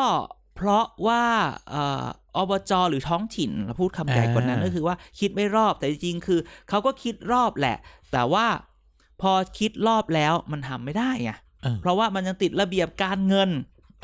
[0.56, 1.24] เพราะว่า
[1.70, 2.06] เอ่อ
[2.36, 7.78] อบจหรือท้องถิ่นเราพูดคำใหญ่กว่านั้นก็คือว่าคิดไม่รอบแต่จริงๆคือเขาก็คิดรอบแหละ
[8.12, 8.46] แต่ว่า
[9.22, 11.32] พอคิดรอบแล้วมันทำไม่ได้ไง
[11.64, 13.50] เออเพราะว่ามันยังติดระเบียบการเงิน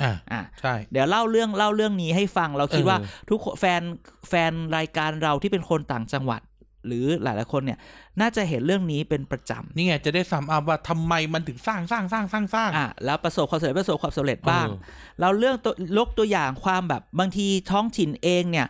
[0.01, 2.97] อ่าอะใช่ เดี๋ยวเล่าเรื่องเล่าเรื่องนี้ให้ฟังเราคิดเออว่า
[3.29, 3.81] ทุกคนแฟน
[4.29, 6.41] แฟนรายการเราที่เป็นคนต่างจังหวัด
[6.87, 7.79] หรือหลายๆคนเนี่ย
[8.21, 18.67] น่าจะเห็นเรื่องนี้เป็นประจำนี่ไงจะได้ซ้ำอัพว่าทำไมมันถึงสร้างสร้างสร้างสร้างสร้างอะแล้วประสบความสำเร็จประสบความสำเร็จบ้างเออเราเรื่องตัวยกตัวอย่างความแบบบางทีท้องถิ่นเองเนี่ย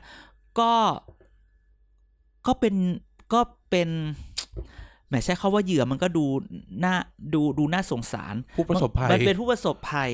[0.59, 0.71] ก็
[2.47, 2.75] ก็เป็น
[3.33, 3.89] ก็เป็น
[5.07, 6.25] แหมใช้คาว่าเหยื่อมันก็ดู
[6.83, 6.95] น่า
[7.33, 10.09] ดูดูน่าสงสาร ผู้ประสบภัยมันเป็นผู้ประสบภัย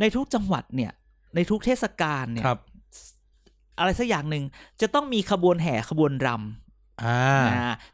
[0.00, 0.92] ในทุกจังหวัดเนี่ย
[1.34, 2.58] ในทุกเทศกาลเนี่ยครับ
[3.78, 4.44] อะไรสักอย่างหนึ่ง
[4.80, 6.67] จะต้องมีขบวนแห่ขบวนรอ่าำอ่า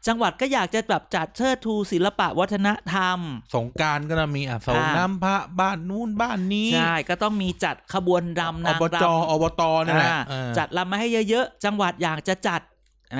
[0.07, 3.19] จังหวัดก็อยากจะแบบจัดเชิดทูศิลปะวัฒนธรรม
[3.55, 12.61] สงกรารก็จะมีอะสงอ่าน้ำพระบ้านนู้นบ้านนี้ ใช่ ก็ต้องมีจัดขบวนรำอนางบรจำอบตนี่แหละอ่าเออจัดรำมาให้เยอะๆ จังหวัดอยากจะจัด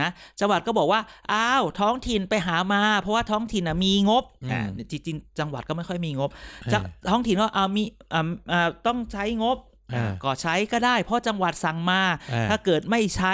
[0.01, 6.29] นะจังหวัดก็บอกว่าอ้าวท้องถิ่นไปหามา เพราะว่าท้องถิ่นนะมีงบอ่าจริงๆจังหวัดก็ไม่ค่อยมีงบ
[6.71, 6.77] จะ
[7.09, 9.57] ท้องถิ่นก็เอามีอ่าอ่าต้องใช้งบ
[9.95, 12.01] อ่าก็ใช้ก็ได้ เพราะจังหวัดสั่งมา
[12.33, 13.33] อ่าถ้าเกิดไม่ใช้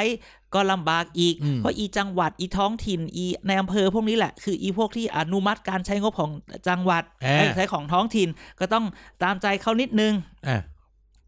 [0.54, 6.32] ก็ลำบากอีกอืมเพราะอีจังหวัดอีท้องถิ่นอีในอำเภอพวกนี้แหละ คืออีพวกที่อนุมัติการใช้งบของ
[6.68, 8.86] จังหวัดอ่าเอ้ยใช้ของท้องถิ่นก็ต้อง
[9.24, 10.14] ตามใจเขานิดนึง
[10.48, 10.62] อ่า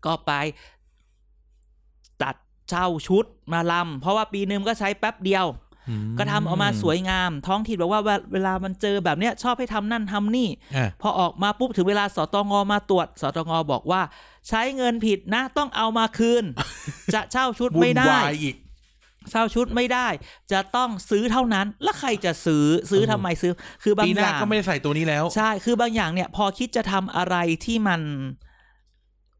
[0.06, 0.32] ก็ไป
[2.22, 2.36] ตัด
[2.70, 5.48] เช่าชุดมาลำเพราะว่าปีหนึงก็ใช้แป๊บเดียว
[5.90, 14.02] อืมก็ทำออกมาสวยงาม ท้องถิ่นบอกว่าเวลาเวลามันเจอแบบเนี้ยชอบให้ทำนั่นทำนี่อ่าพอออกมาปุ๊บถึงเวลาสตงมาตรวจสตงบอกว่า
[14.50, 16.44] ใช้เงินผิดนะต้องเอามาคืน
[17.14, 18.56] จะเช่าชุดวุ่ไม่นได้วายอีก
[19.32, 20.08] เช่าชุดไม่ได้
[20.52, 23.52] จะต้องซื้อเท่านั้น แล้วใครจะซื้อซื้อเออทำไมซื้อ
[23.84, 28.02] คือบางปีหอน้าย่างก็ไม่ได้ใส่ตัวนี้แล้ว ใช่ คือบางอย่างเนี่ย พอคิดจะทำอะไรที่มัน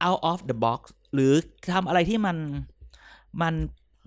[0.08, 0.82] out of the box
[1.14, 1.32] หรือ
[1.74, 2.38] ทำอะไรที่มัน
[3.42, 3.54] มัน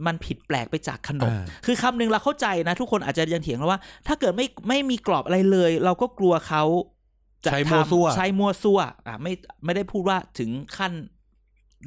[0.07, 6.65] มันผิดแปลกไปจากขนบอ่าคือคำหนึ่งเราเข้าใจนะ ทุกคนอาจจะยังเถียงเราว่า ถ้าเกิดไม่ไม่มีกรอบอะไรเลย เราก็กลัวเขา
[7.45, 9.33] จะใช้ทมั่วซั่วำใช้มั่วซั่วอะไม่
[9.65, 10.93] ไม่ได้พูดว่าถึงขั้น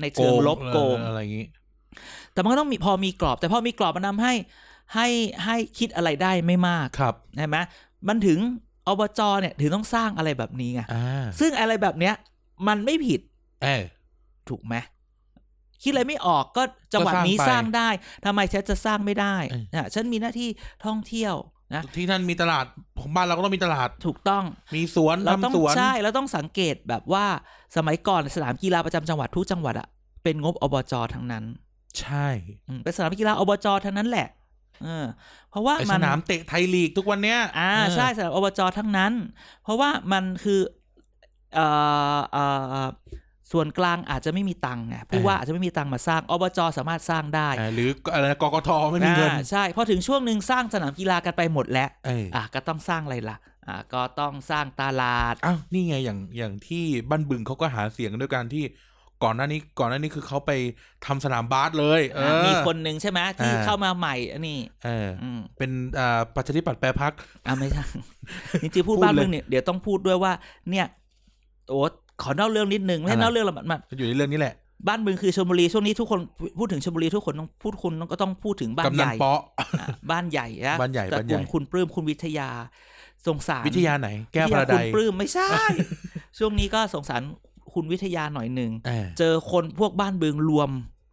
[0.02, 1.48] ในเชิงลบโกงเอออะไรอย่างงี้
[2.34, 4.34] แต่มันก็ต้องมีพอมีกรอบ แต่พอมีกรอบมันทำให้
[4.96, 5.08] ให้
[5.46, 7.58] ให้คิดอะไรได้ไม่มากครับใช่ไหม
[8.08, 8.40] มันถึง
[8.88, 12.14] อบจเนี่ยถึงต้องสร้างอะไรแบบนี้ไงอ่าซึ่งอะไรแบบเนี้ย
[12.68, 13.20] มันไม่ผิด
[13.64, 13.84] เออ
[14.50, 14.76] ถูกไหม
[15.84, 17.90] คิดอะไรไม่ออกก็จังหวัดนี้ก็สสร้าร้างงไปได้
[18.26, 20.50] ทำไมฉันจะสร้างไม่ได้เออนะฉันมีหน้าที่
[20.86, 21.36] ท่องเที่ยว
[21.76, 22.66] นะที่นั่นมีตลาด
[23.00, 24.44] ของบ้านเราก็ต้องมีตลาดถูกต้อง
[24.76, 27.26] มีสวนเราต้องทำสวนใช่เราต้องสังเกตแบบว่า
[27.78, 29.88] สมัยก่อนสนามกีฬาประจำจังหวัดทุกจังหวัดอะ
[30.24, 31.44] เป็นงบอบจทั้งนั้น
[32.00, 32.28] ใช่
[32.68, 34.28] อืมเป็นสนามกีฬาอบจทั้งนั้นแหละ
[34.84, 35.06] เออ
[35.50, 39.14] เพราะว่าไอมัสนนามเตะไทยลีกทุกวันเนี้ยอ่าเออใช่สำหรับอบจทั้งนั้น
[39.64, 40.62] เพราะว่ามันคือ
[41.56, 41.68] เอ่
[42.16, 42.88] อเอ่อ
[43.52, 58.64] ส่วนกลางอาจจะไม่มีตังค์ไงผู้ว่าอาจจะไม่มีตังค์มาสร้างอบจสามารถสร้างได้อ่าหรืออะไรนะกกทไม่มีเงินอ่าใช่พอถึงช่วงหนึ่งสร้างสนามกีฬากันไปหมดแล้วเอออะก็ต้องสร้างอะไรล่ะอะก็ต้องสร้างตลาดอ้าวนี่ไงอย่างอย่างที่บ้านบึงเขาก็หาเสียงด้วยการที่
[59.24, 60.52] ก่อนหน้านี้ก่อนหน้านี้คือเขาไป
[61.06, 67.14] ทำสนามบาสเลยเออมีคนหนึ่งใช่ไหมที่อ่าเข้ามาใหม่อันนี้เอออืมเป็นอ่าประชาธิปัตย์แปรพัก
[67.46, 67.84] อ่าไม่ใช่
[68.62, 70.32] จริงๆพูดพูดบ้านเลยเมืองเนี่ยเดี๋ยวต้องพูดด้วยว่า
[70.70, 70.86] เนี่ย
[71.70, 71.80] โอ้
[72.22, 74.56] ขอนอกเรื่องนิดนึงไม่ใช่อะไรนอกเรื่องหรอกมันมันอยู่ในเรื่องนี้แหละ
[74.88, 76.20] บ้านเมืองคือชลบุรีช่วงนี้ทุกคน
[76.60, 79.66] พูดถึงชลบุรีทุกคนต้องพูดคุณก็ต้องพูดถึงบ้านกำใหนันญ่เปาะอะ
[80.12, 82.50] บ้านใหญ่นะบ้านใหญ่ตระบ้านใหกูญ่ลคุณปลื้มคุณวิทยา
[83.28, 85.50] สงสารวิทยาไหน แก้ววิพทระยาใดคุณปลื้มไม่ใช่
[86.38, 87.22] ช่วงนี้ก็สงสาร
[87.76, 90.70] คุณวิทยาหน่อยหนึ่งเออ เจอคนพวกบ้านเบืองรวม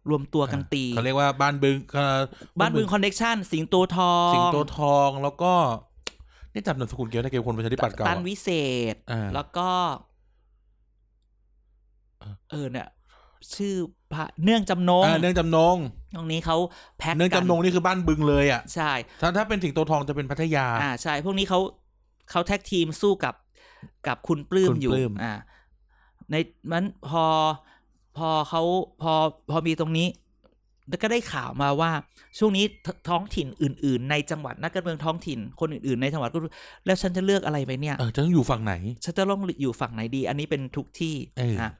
[0.09, 2.19] รวมตัวกันตี เขาเรียกว่าบ้านบึงเอ่อ
[2.59, 5.53] บ้านเบืองคอนเน็กชันสิงโตทองสิงโตทองแล้วก็
[6.53, 8.49] นี่จำนามสกุลเกี่ยวกับเกี่ยวกับคนประชาธิปัตย์เก่าตันอะ วิเศ
[8.93, 9.69] ษ อ่าแล้วก็
[12.19, 12.87] เออ เออเนี่ย
[13.55, 13.75] ชื่อ
[14.13, 15.77] พระเนื่องจำนงอ่าเนื่องจำนง
[16.15, 16.57] ตรงนี้เขา
[16.99, 18.91] แพ็กเนื่องกันจำนงนี่คือบ้านบึงเลยอะใช่
[19.21, 21.59] ถ้าถ้าเป็นสิงโตทองจะเป็นพัทยา อ่าใช่ พวกนี้เขา
[22.31, 23.35] เขาแท็กทีมสู้กับ
[24.07, 25.33] กับคุณปลื้มคุณอยู่ปลื้ม อ่า
[26.31, 26.35] ใน
[26.71, 27.25] มันพอ
[28.17, 28.61] พอเขา
[29.01, 29.13] พอ
[29.49, 30.07] พอมีตรงนี้
[30.89, 31.91] แล้วก็ได้ข่าวมาว่า
[32.37, 36.51] ช่วงนี้ทท้องถิ่นอื่น ๆ ในจังหวัดนักการเมืองท้องถิ่นคนอื่น ๆ ในจังหวัดก็รู้
[36.85, 41.71] แล้วฉันจะเลือกอะไรไปเนี่ยเออจะต้องอยู่ฝั่งไหนฉันจะต้องอยู่ฝั่งไหนดี อันนี้เป็นทุกที่เอออะ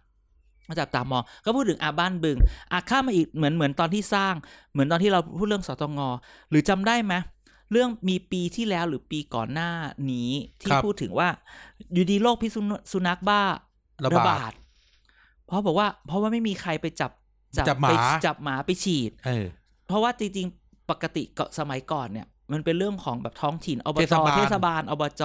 [0.67, 2.37] ก็จับตามองก็พูดถึงอาบ้านบึง
[2.71, 4.33] อะข้ามมาอีกเหมือนเหมือนตอนที่สร้าง
[4.71, 5.99] เหมือนตอนที่เราพูดเรื่องสตง
[6.49, 7.13] หรือจำได้ไหม
[7.71, 9.69] เรื่องมีปีที่แล้วหรือปีก่อนหน้า
[10.11, 10.31] นี้
[10.61, 11.29] ที่ครับพูดถึงว่า
[11.93, 13.41] อยู่ดีโรคพิษสุนสุนัขบ้า
[14.05, 14.53] ระบาดด
[15.45, 17.11] เพราะบอกว่า เพราะว่าไม่มีใครไปจับ
[17.69, 17.93] จับหมาไป
[18.25, 19.45] จับหมาไปฉีด เออ
[19.87, 25.23] เพราะว่าจริงๆ ปกติก็สมัยก่อนเนี่ย มันเป็นเรื่องของแบบท้องถิ่นอบเทจศบาลเทศบาลอบจ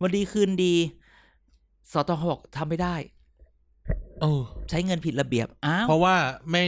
[0.00, 0.74] วันดีคืนดี
[1.92, 2.96] สตงบอกทำไม่ได้
[4.20, 6.14] เออใช้เงินผิดระเบียบอ้าวเพราะว่า
[6.50, 6.62] ไม่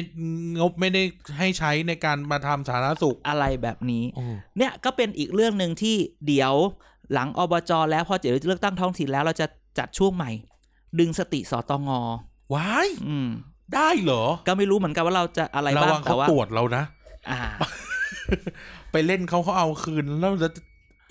[0.60, 1.02] งบไม่ได้
[1.38, 4.24] ให้ใช้ในการมาทำสาธารณสุขอะไรแบบนี้โอ้
[4.58, 6.54] เนี่ยก็เป็นอีกเรื่องหนึ่งที่เดี๋ยว
[7.12, 9.46] หลังอบจแล้วพอเดี๋ยวเลือกตั้งท้องถิ่นแล้วเราจะ
[9.78, 10.30] จัดช่วงใหม่
[10.98, 11.88] ดึงสติสตง
[12.54, 13.28] ว้ายอืม
[13.74, 16.82] ได้เหรอ ก็ไม่รู้เหมือนกันว่าเราจะอะไรระบ้างวังแต่เขาว่าตรวจเรานะ
[17.30, 17.40] อ่า
[18.92, 20.48] ไปเล่นเขาเขาเอาคืนแล้วจะ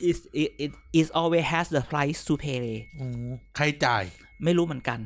[0.10, 2.66] is it it is always has the price to pay
[2.98, 3.08] โอ้
[3.56, 4.04] ใครจ่าย
[4.44, 5.00] ไม่รู้เหมือนกัน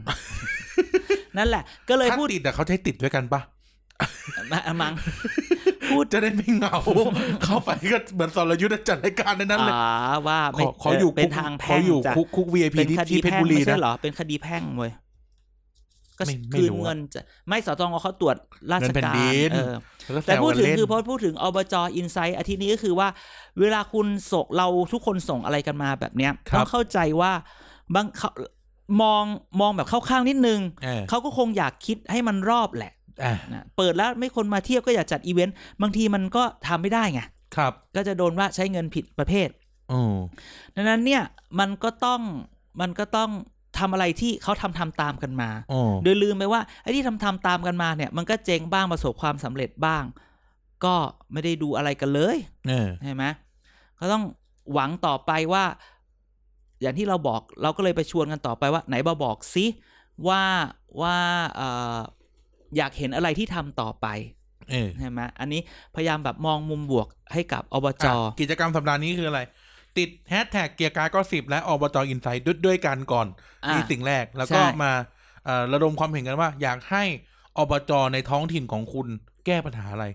[1.37, 3.41] นั่นแหละ ก็เลยถ้าพูดติดแต่เขาใช้ติดด้วยกันปะ
[4.51, 4.93] มามัง
[5.95, 6.77] พูดจะได้ไม่เหงา
[7.43, 9.87] เข้าไปก็เหมือนสรยุทธ์จัดรายการในนั้นเลยอ่า
[10.27, 14.91] ว่าขไม่อเขาอยู่เป็นคุกทางเขาแพ่งอยู่จ้ะคุกคุก VIP เป็นที่คดีที่เพชรแพ่งบุรีไม่ใช่นะเหรอเป็นคดีแพ่งเว้ย
[16.17, 18.35] ก็ไม่ไม่คืนรู้อะเงินจะไม่สตงเขาตรวจ
[18.71, 19.73] ราชเงินแผ่นการดินเออ
[20.07, 23.07] ล้วก็ซแต่วพูดกันถึงเล่นคือพอพูดถึงอบจอินไซต์อาทิตย์นี้ก็คือว่า
[23.59, 27.31] เวลาคุณส่งเราทุกคนส่งอะไรกันมาแบบเนี้ยครับต้องเข้าใจว่า
[27.95, 28.29] บางเขา
[29.01, 29.23] มอง
[29.61, 33.02] มองแบบเข้าข้างนิดนึงเออเขาก็คงอยากคิดให้มันรอบแหละอะ
[33.53, 37.21] นะเปิดแล้วไม่คนมาเทียบก็อยากจัดอีเวนต์บางทีมันก็ทำไม่ได้ไง
[37.55, 39.49] ครับ ก็จะโดนว่าใช้เงินผิดประเภท
[39.89, 39.99] โอ้
[40.75, 41.23] ดังนั้นเนี่ย
[41.59, 42.21] มันก็ต้อง
[42.81, 43.31] มันก็ต้อง
[43.77, 50.03] ทำอะไรที่เขาทำทำตามกันมาโอ้โดยลืมไปว่าไอ้ที่ทำทำตามกันมาเนี่ย มันก็เจ๊งบ้างประสบความสำเร็จบ้าง
[50.85, 50.95] ก็
[51.31, 53.23] ไม่ได้ดูอะไรกันเลยเออใช่ไหม
[53.99, 54.23] ก็ต้อง
[54.73, 55.65] หวังต่อไปว่า
[56.81, 59.65] อย่างที่เราบอกเราก็เลยไปชวนกันต่อไปว่า ไหนมาบอกซิ
[60.27, 60.43] ว่า
[61.01, 61.17] ว่า
[61.55, 64.07] เอ่ออยากเห็นอะไรที่ทำต่อไป
[64.71, 65.61] เออใช่ไหมอันนี้
[65.95, 69.41] พยายามแบบมองมุมบวกให้กับอบจอะกิจกรรมสัปดาห์นี้คืออะไร
[69.97, 73.27] ติดแฮชแท็กเกียร์กายก็สิบและอบจอินไซด์ด้วยด้วยกันก่อน
[73.65, 74.91] อะนี่สิ่งแรกแล้วก็ใช่มา
[75.45, 77.03] เอ่อระดมความเห็นกันว่า อยากให้
[77.57, 79.07] อบจในท้องถิ่นของคุณ
[79.45, 80.05] แก้ปัญหาอะไร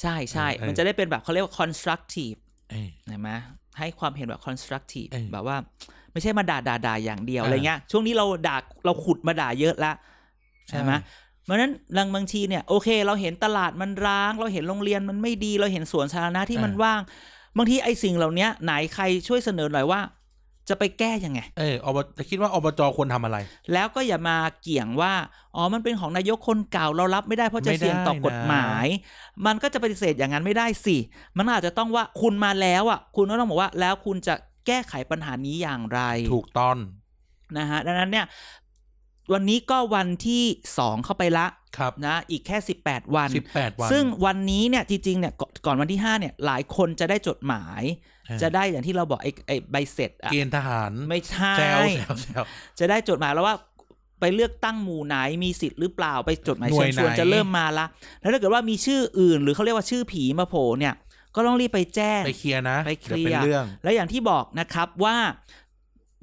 [0.00, 2.38] ใช่ใช่เออมันจะได้เป็นแบบเขาเรียกว่า constructive
[2.70, 3.30] เออเห็นไหม
[3.78, 5.56] ให้ความเห็นแบบ constructive เออแบบว่า
[6.12, 9.92] ไม่ใช่มาด่าด่าด่าอย่างเดียวอ่าอะไรเงี้ยช่วงนี้เราด่าเราขุดมาด่าเยอะละ
[10.68, 10.98] ใช่ไหมอ่า
[11.44, 17.00] เพราะฉะนั้นบางบางทีเนี่ยโอเค เราเห็นตลาดมันร้าง เราเห็นโรงเรียนมันไม่ดี เราเห็นสวนสาธารณะที่มันว่าง
[17.56, 20.00] บางทีไอ้สิ่งเหล่านี้ไหนใครช่วยเสนอหน่อยว่า
[20.68, 23.36] จะไปแก้ยังไง เอออบจะคิดว่าอบจควรทำอะไร
[23.72, 25.12] แล้วก็อย่ามาเกี่ยงว่า
[25.56, 28.86] อ๋อมันเป็นของนายกคนเก่าเรารับไม่ได้เพราะจะไม่ได้เสี่ยงต่อกฎหมาย
[29.46, 30.96] มันก็จะปฏิเสธอย่างนั้นไม่ได้สิ
[31.36, 34.34] มันอาจจะต้องว่าคุณมาแล้วอะ คุณก็ต้องบอกว่าแล้วคุณจะ
[34.66, 36.00] แก้ไขปัญหานี้อย่างไร
[36.34, 36.76] ถูกต้อง
[37.58, 38.26] นะฮะดังนั้นเนี่ย
[39.32, 40.44] วันนี้ก็วันที่
[40.78, 41.46] สองเข้าไปละ
[41.78, 47.82] ครับนะอีกแค่สิบแปดวันสิบแปดวัน ซึ่งวันนี้เนี่ยจริงๆเนี่ยก่อนก่อนวันที่ห้าเนี่ยหลายคนจะได้จดหมาย
[48.26, 52.44] เออจะได้อย่างที่เราบอกไอ้ไอ้ใบเสร็จอะเกณฑ์ทหารไม่ใช่แซวแซวแซว
[52.78, 53.56] จะได้จดหมายแล้วว่า
[54.20, 57.86] ไปเลือกตั้งหมู่ไหนมีสิทธิ์หรือเปล่าไปจดหมายหน่เชิวยญชวนไหนจะเริ่มมาละ
[58.20, 60.94] แล้วถ้าเกิดว่ามีชื่ออื่น หรือเขาเรียกว่าชื่อผีมาโผล่เนี่ย
[61.34, 65.16] ก็ต้องรีบไปแจ้ง ไปเคลียร์นะ ไปเคลียร์ดี๋วเป็นเรื่องและอย่างที่บอกนะครับว่า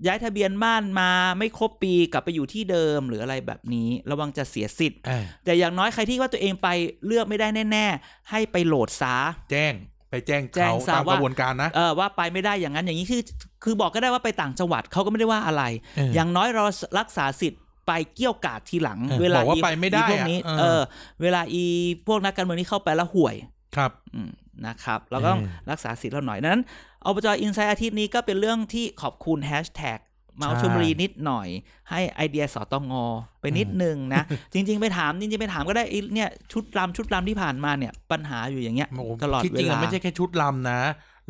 [0.07, 6.67] ย้ายทะเบียนบ้านมาไม่ครบปีกลับไปอยู่ที่เดิมหรืออะไรแบบนี้ ระวังจะเสียสิทธิ์เออแต่อย่างน้อยใครที่ว่าตัวเองไป
[7.05, 9.15] เลือกไม่ได้แน่ๆ ให้ไปโหลดซา
[9.51, 9.73] แจ้ง
[10.09, 13.21] ไปแจ้งแจ้งเขาทราบตามกว่าระบวนการนะเออว่าไปไม่ได้อย่างนั้นอย่างนี้คือ
[13.63, 15.63] คือบอกก็ได้ว่าไปต่างจังหวัดเขาก็ไม่ได้ว่าอะไร
[15.97, 16.63] เออออย่างน้อยเรา
[16.99, 20.81] รักษาสิทธิ์ไปเกี่ยวกาดทีหลังเออเวลาบอกว่าไปไม่ได้พวกนี้อะเออเออ
[21.21, 21.63] เวลาอี
[22.07, 23.35] พวกนักการเมืองที่เข้าไปแล้วห่วย
[23.75, 24.29] ครับอืม
[24.67, 26.59] นะครับ เราก็ต้องเออรักษาสิทธิ์เราหน่อยนั้น
[27.05, 29.99] อบจ Insight อาทิตย์นี้ก็เป็นเรื่องที่ขอบคุณแฮชแท็ก
[30.37, 31.47] เมาใช่ชลบุรีนิดหน่อย
[31.89, 32.93] ให้ไอเดียสตง
[33.41, 40.79] ไปนิดนึงนะ จริง ๆ ไปถาม จริง ๆ ไปถามก็ได้ไอ้เนี่ยชุดลำชุดลำที่ผ่านมาเนี่ย ปัญหาอยู่อย่างเงี้ยโอ้โหตลอดที่เวจริงลาอะไม่ใช่แค่ชุดลำนะ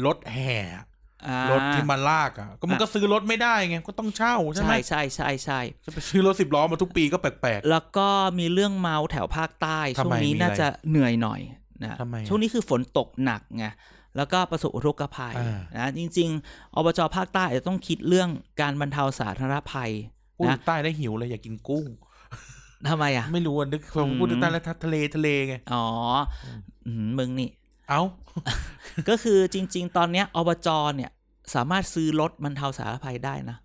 [0.06, 0.58] รถแห่
[1.28, 8.08] อ่ารถที่มาลากอะก็มันก็ซื้อรถไม่ได้ไงก็ต้องเช่าใช่ไหมใช่ใช่ใช่ใช่จะไปซื้อรถสิบล้อมาทุกปีก็แปลกแล้วก็
[8.40, 11.42] มีเรื่องเมาแถวภาคใต้ทำไมช่วงนี้มีอะไรน่าจะเหนื่อยหน่อย
[11.84, 13.66] นะทำไมอะช่วงนี้คือฝนตกหนักไง
[14.18, 18.30] แล้วก็ประสบอุทกภัยอ่านะจริง ๆอบจภาคใต้อาจจะต้องคิดเรื่อง
[18.62, 21.86] การบรรเทาสาธารณภัยๆพูดนะใต้ได้หิวเลยอยากกินกุ้ง
[22.90, 25.86] ทำไมอะ ไม่รู้อะนึกพออืมพูดใต้แล้วทะเลทะเลไงอ๋อ
[26.86, 27.50] อืมมึงนี่
[27.90, 28.02] เอ้า
[29.10, 31.12] ก็คือจริง ๆ ตอนเนี้ยอบจเนี่ย
[31.56, 33.58] สามารถซื้อรถบรรเทาสาธารณภัยได้นะ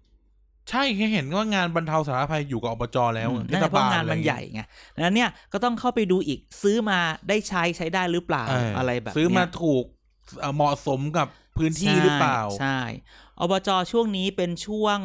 [0.70, 9.84] ใช่แค่เห็นว่างานบรรเทาสาธารณภัยอยู่กับอบจแล้วอืมเทนั่นศแหละเพราะบาลงานมันอะใหไรญ่เงี้ยไงดังนั้นเนี่ยก็ต้องเข้าไปดูอีกซื้อมาได้ใช้ใช้ได้หรือเปล่าเออออะไรแบบซื้อมาเนี้ยถูก
[10.40, 12.80] เอ่อเหมาะสมกับพื้นที่หรือเปล่าใช่ใช่
[13.38, 14.98] อบจช่วงนี้เป็นช่วง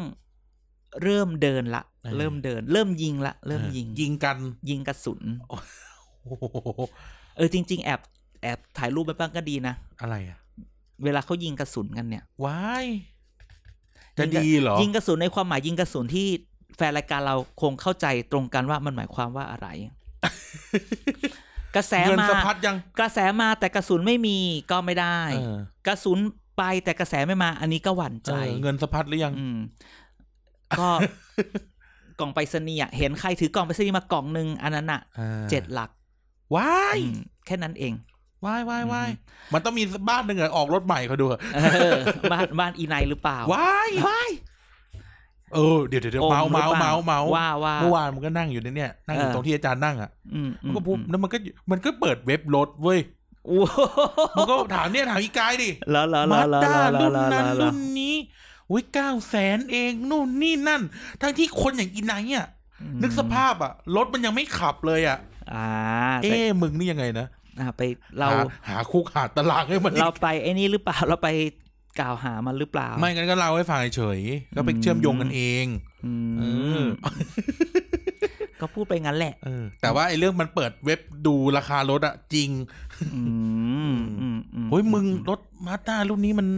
[1.02, 6.80] เริ่มเดินละเออเริ่มเดิน เริ่มยิงละ เริ่มออยิง ยิงกัน ยิงกระสุนโอ้โห
[7.36, 8.00] เออจริง ๆ แอบ
[8.42, 10.38] แอบถ่ายรูปไปบ้างก็ดีนะ อะไรอะ
[11.04, 12.86] เวลาเขายิงกระสุนกันเนี่ย ว้าย
[14.18, 16.26] จะดีเหรอ ยิงกระสุนในความหมายยิงกระสุนที่
[16.76, 19.68] แฟนรายการเราคงเข้าใจตรงกันว่ามันหมายความว่าอะไร
[21.76, 24.38] กระแสเงินมาสะพัดยังกระแสมาแต่กระสุนไม่มี
[24.70, 26.18] ก็ไม่ได้เออกระสุน
[26.58, 29.58] ไปแต่กระแสไม่มา อันนี้ก็หวั่นใจเออเงินสะพัดหรือยังอืม
[30.78, 30.88] ก็
[32.20, 35.90] กล่องไปรษณีย์อะเห็นใครถือกล่องไปรษณีย์มากล่องหนึ่งอันนั้นอะอ่าเจ็ดหลัก
[36.56, 37.92] ว้ายอืมแค่นั้นเอง
[38.44, 39.14] ว้ายว้ายว้ายอื
[39.50, 41.98] มมันต้องมีบ้านหนึ่งอะออกรถใหม่เขาดูอะเออ
[42.32, 44.30] บ้านบ้านอีไนหรือเปล่าว้ายว้าย
[45.54, 51.38] เออเดี๋ยวเดี๋ยวเดี๋ยวโอเมาหรือเมาปล่เมาเมาว่าว่าเมื่อวานมันก็นั่งอยู่ในเนี่ยนั่งอยู่เออตรงที่อาจารย์นั่งอะอืมมันก็พูดอืมแล้วมันก็
[51.70, 53.00] มันก็เปิดเว็บรถเว้ย
[53.46, 53.78] โอ้โห
[54.36, 58.14] มันก็ถามเนี่ยถามอีกายดิแล้วแล้วมาแล้วแล้วด้าแล้วรุ่นแล้วนั้นแล้วรุ่นนี้
[58.70, 60.82] อุ้ยเก้าแสนเองนู่นนี่นั่น
[61.20, 62.46] ทั้งที่คนอย่างอีไนอะ
[63.02, 65.18] นึกสภาพอะรถมันยังไม่ขับเลยอะ
[65.52, 65.66] อ่า
[66.22, 67.26] เอ๊ะมึงนี่ยังไงนะ
[67.60, 67.80] อ่าไป
[68.18, 68.30] เราห
[68.68, 71.28] หาคุกหาตารางให้มันอีกเราไปไอ้นี่หรือเปล่าเราไป
[71.98, 75.66] กล่าวหามันหรือเปล่า ไม่งั้นก็เล่าให้ฟังเฉยๆก็ไปเชื่อมโยงกันเอง
[76.04, 76.42] อืเอ
[76.80, 76.88] มอ
[78.60, 82.50] ก็พูดไปงั้นแหละเออแต่ว่าไอ้เรื่องมันเปิดเว็บดูราคารถอะจริง
[83.14, 83.22] อื
[83.92, 86.48] มอืมอืมเฮ้ยมึงรถมาสด้ารุ่นนี้มัน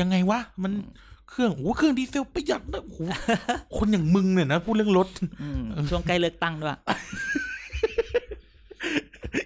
[0.00, 0.72] ยังไงวะ มัน
[1.30, 3.00] เครื่องโอ้โหเครื่องดีเซลประหยัดนะโอ้โห
[3.76, 5.08] คนอย่างมึงเนี่ยนะพูดเรื่องรถ
[5.42, 6.76] อืมช่วงใกล้เลือกตั้งด้วย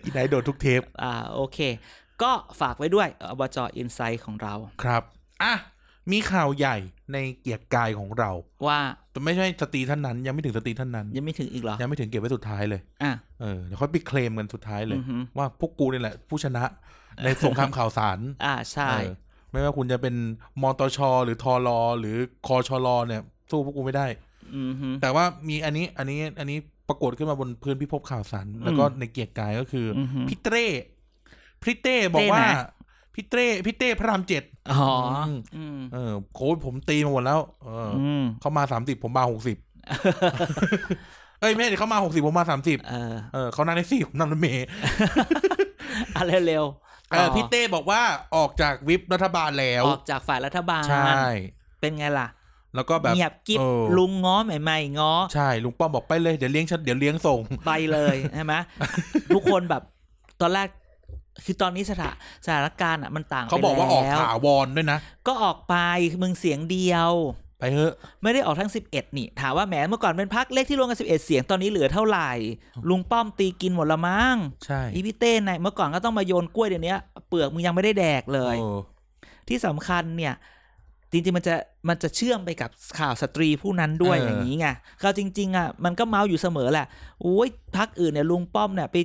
[0.02, 1.58] อีไหนโดนทุกเทป อ่า โอเค
[2.22, 5.02] ก็ฝากไว้ด้วยอบจ Insight ของเราครับ
[5.42, 5.54] อะ
[6.12, 6.76] มีข่าวใหญ่
[7.12, 8.30] ในเกียรติกายของเรา
[8.66, 8.78] ว่า
[9.10, 16.64] แต่ไม่ใช่สตรีท่านนั้น ยังไม่ถึงสตรีท่านนั้น ยังไม่ถึงอีกเหรอ ยังไม่ถึงเก็บไว้สุดท้ายเลยอะเออเดี๋ยวค่อยไปเคลมกันสุดท้ายเลยอือหือว่าพวกกูนี่แหละ ผู้ชนะ
[17.24, 19.10] ในสงครามข่าวสาร อ่าใช่เออ
[19.50, 20.14] ไม่ว่าคุณจะเป็น
[20.62, 24.06] มตชหรือทอรอหรือคอชรอเนี่ย สู้พวกกูไม่ได้
[24.56, 26.58] อือหือแต่ว่ามีอันนี้อันนี้อันนี้
[26.88, 30.66] ปรากฏขึ้นมาบนพื้นพิภพข่าวสาร แล้วก็ในเกียรติกายก็คือออหือพี่เต้
[31.64, 32.70] พี่เต้บอกว่าเต้ไหน
[33.14, 34.88] พี่เต้พี่เต้พระรามเจ็ดอ๋อ
[35.28, 39.56] มอืมเออโค้ชผมตีมาหมดแล้ว เออออืมเขามาสามสิบผมมาหกสิบ
[41.40, 44.66] เอ้ยไม่ใช่เขามาหกสิบผมมาสามสิบเออเออเขานั่งในสี่ผมนั่งรถเมย์
[46.16, 48.02] อะเร็วๆเออพี่เต้บอกว่า
[48.36, 51.12] ออกจากวิปรัฐบาลแล้ว ออกจากฝ่ายรัฐบาลใช่
[51.80, 52.28] เป็นไงล่ะ
[52.74, 58.54] แล้วก็แบบเงียบกิ๊บเออลุงง้อใหม่ๆง้อใช่ลุงป้อมบอกไปเลยเดี๋ยวเลี้ยงฉันเดี๋ยวเลี้ยงส่งไปเลยใช่ไหม
[59.34, 59.82] ทุกคนแบบ
[60.40, 60.68] ตอนแรก
[61.44, 62.10] คือตอนนี้สถา
[62.46, 65.74] สถานการณ์อะมันต่างไปเขาบอกว่าออกแล้วถาวรด้วยนะ ก็ออกไป
[66.22, 67.12] มึงเสียงเดียว
[67.58, 72.30] ไปเถอะไม่ได้ออกทั้ง 11 นี่ ถามว่าแหมเมื่อก่อนเป็นพักเลขที่รวมกัน 11 เสียงตอนนี้เหลือเท่าไหร่
[72.88, 76.94] ลุงป้อมตีกินหมดละมั้งใช่อีพี่เต้ไหนเมื่อก่อนก็ต้องมาโยนกล้วยเดี๋ยวนี้
[77.28, 78.78] เปลือกมึงยังไม่ได้แดกเลยเออ
[79.48, 80.34] ที่สำคัญเนี่ย
[81.10, 81.54] จริงๆมันจะ
[81.88, 84.68] มันจะเชื่อมไปกับข่าวสตรีผู้นั้นด้วยเออออย่างนี้ไง
[85.02, 86.86] ก็จริง ๆ อะ มันก็เมาอยู่เสมอแหละ
[87.22, 88.96] โอ้ยพักอื่นเนี่ยลุงป้อมเนี่ยไป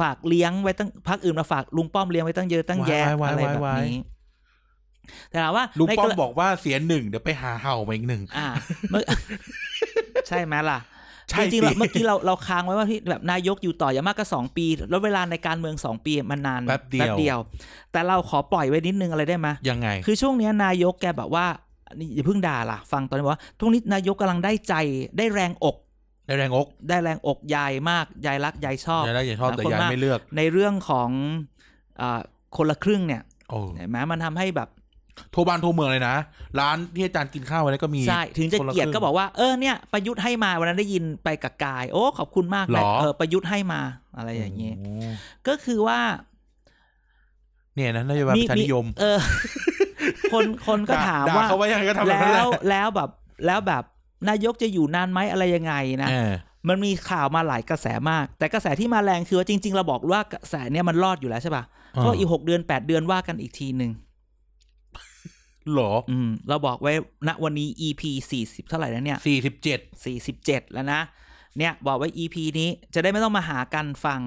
[0.00, 4.02] ฝากเลี้ยงไว้ตั้งพักอื่นมาฝากลุงป้อมเลี้ยงไว้ตั้งเยอะตั้งแยะวายอะไรวายแบบวายนี้
[5.30, 8.48] แต่ถามว่าลุงในป้อมรบอกว่าเสียหนึ่งเดี๋ยวไปหาเห่ามาอีกหนึ่งอ่า
[8.90, 9.02] เมื่อ
[10.28, 10.78] ใช่ไหมล่ะ
[11.30, 17.38] ใช่จริงๆเราสิเมื่อกี้เราเราค้างไว้ว่าพี่แบบนายกอยู่ต่ออย่างมากก็สองปี แล้วเวลาในการเมืองสองปีมันนานแป๊บเดียวว
[17.92, 21.46] แต่เราขอปล่อยไว้นิดนึงอะไรได้ไหมยังไง คือช่วงเนี้ยนายกแกแบบว่า
[21.98, 24.74] นี่อย่าเพิ่งด่าล่ะ ฟังตอนนี้ว่าช่วงนี้นายกกำลังได้ใจ
[25.18, 25.76] ได้แรงอก
[26.26, 31.10] ได้แรงอกได้แรงอกยายมากยายรักยายชอบยายได้ยายชอบแต่คนยายมากไม่เลือก ในเรื่องของ
[32.00, 32.20] อา
[32.56, 34.68] คนละครึ่งเนี่ยโอ้เห็นไหมมันทำให้แบบ
[35.34, 36.16] ทั่วบ้านทั่วเมืองเลยนะ
[36.60, 43.80] ร้านที่อาจารย์กินข้าวไว้แล้วก็มี ใช่ ถึงจะคนละเกลียดครึ่งก็บอกว่า เออเนี่ยประยุทธ์ให้มาวันนั้นได้ยินไปกับกาย โอ้ ขอบคุณมากหรนะอเออประยุทธ์ให้มา
[44.16, 44.92] อะไรอย่างเงี้ยโอ้
[45.48, 46.00] ก็คือว่า
[47.74, 49.18] เนี่ยนะนโยบายประชานิยม เออ
[50.32, 53.10] คนคนก็ด่ถามด่ว่าเขาว่ายังไงก็ทำแบบแล้นั้นแหละวแล้วแบบ
[53.46, 53.84] แล้วแบบ
[54.28, 56.32] นายกจะอยู่นานไหมอะไรยังไงนะเออ
[56.68, 63.92] มันมีข่าวมาหลายกระแสมาก แต่กระแสที่มาแรงคือว่าจริง ๆ เราบอกว่ากระแสเนี่ยมันรอดอยู่แล้วใช่ป่ะเพราะอีกหกเดือนแปดเดือนว่ากันอีกทีหนึ่ง
[65.74, 66.92] หรอ อืม เราบอกไว้
[67.28, 71.00] ณวันนี้ EP สี่สิบเท่าไหร่แล้วเนี่ยสี่สิบเจ็ดสี่สิบเจ็ดแล้วนะ
[71.58, 74.20] เนี่ย บอกไว้ EP นี้จะได้ไม่ต้องมาหากันฟัง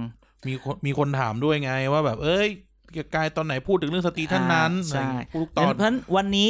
[0.47, 2.47] มีคนมีคนถามด้วยไงว่าแบบ เอ้ย
[2.91, 6.49] เกียรติกายตอนไหนพูดถึงเรื่องสตรีท่านนั้นอ่าใช่อะไรอย่างเงี้ยพูดทุกเพตอนราะฉะนั้นวันนี้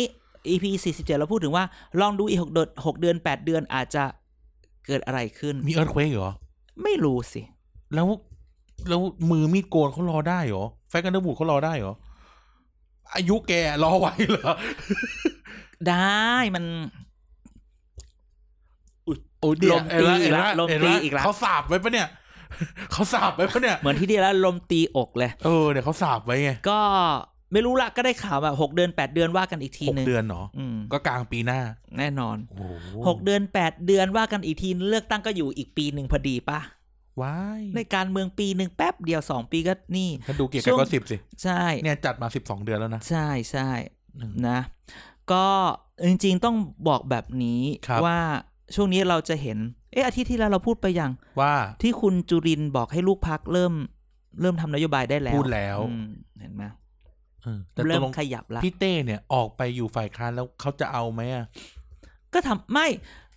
[0.49, 1.63] EP สี่สิบเจ็ดเราพูดถึงว่า
[2.01, 4.03] ลองดูอีกหกเดือนหกเดือนแปดเดือนอาจจะ
[4.85, 6.31] เกิดอะไรขึ้น มีเอิร์ธเควกเหรอ
[6.83, 7.41] ไม่รู้สิ
[7.95, 8.07] แล้ว
[8.89, 11.93] แล้วมือมีดโกนเขารอได้เหรอ แฟกกันเดอร์บูดเขารอได้เหรอ
[13.15, 14.53] อายุแกรอไหวเหรอ
[15.87, 16.65] ได้มัน
[19.41, 22.07] โอ้ยลมตีอีกละลมตีอีกละเขาสาบไว้ปะเนี่ย
[22.91, 26.79] เขาสาบไว้ปะเนี่ย เหมือนที่เดียวแล้วลมตีอกเลย เออเดี๋ยวเขาสาบไว้ไง ก็
[27.51, 31.59] ไม่รู้ละก็ได้ข่าวแบบหกเดือนแปดเดือนว่ากันอีกทีหกหนึ่งเดือนเนาะอืมก็กลางปีหน้า
[31.97, 32.63] แน่นอนโอ้โห
[33.07, 36.59] หกเดือนแปดเดือนว่ากันอีกทีเลือกตั้งก็อยู่อีกปีหนึ่งพอดีปะ
[37.21, 43.69] ว้ายในการเมืองปีหนึ่งแป๊บเดียวสองปีก็นี่ถ้าดูเกียรติช่กายวงก็สิบสิใช่เนี่ยจัดมาสิบสองเดือนแล้วนะใช่ใช่
[44.17, 44.59] อืมนะ
[45.31, 45.45] ก็
[46.07, 46.55] จริง ๆ ต้อง
[46.87, 48.19] บอกแบบนี้ครับว่า
[48.75, 49.57] ช่วงนี้เราจะเห็น
[49.91, 53.73] เอ๊ะอาทิตย์ที่แล้วเราพูดไปยังว่าที่คุณจุรินทร์บอกให้ลูกพักเริ่ม
[54.41, 56.07] เริ่มทำนโยบายได้แล้วพูดแล้วอืม
[56.39, 56.75] เห็นไหมเออ
[57.73, 61.45] แต่ตเริ่กมลงขยับละพี่เต้เนี่ยออกไปอยู่ฝ่ายค้านแล้วเขาจะเอาไหมอะ
[62.33, 62.87] ก็ทำไม่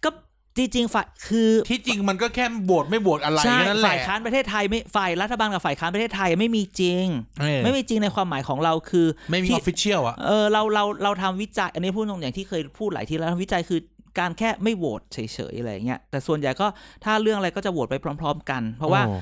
[0.04, 0.10] ก็
[0.56, 7.04] จริงๆฝ่ายคือที่จริงมันก็แค่โหวตไม่โหวตอะไรใช่แค่นั้นแหฝ่าละยค้านประเทศไทยไม่ฝ่ายรัฐบาลกับฝ่ายค้านประเทศไทยไม่มีจริง
[7.40, 13.80] เออไม่มีจริงในความหมายของเราคือ ไม่มีอที่อฟฟิเชียลอะเออเราเราเราทำวิจัย อันนี้พูดตรงอย่างที่เคยพูดหลายทีแล้วทำวิจัยคือ
[14.18, 15.18] การแค่ไม่โหวตเฉ
[15.52, 16.66] ยๆอะไรอย่างเงี้ยแต่ส่วนใหญ่ก็
[17.04, 19.14] ถ้าเรื่องอะไรก็จะโหวตไปพร้อม ๆ กัน เพราะว่าโอ้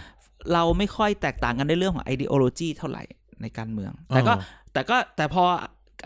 [0.53, 3.03] เราไม่ค่อยแตกต่างกันในเรื่องของ ideology เท่าไหร่
[3.43, 5.45] ในการเมือง แต่ก็อ๋อ แต่ก็แต่พอ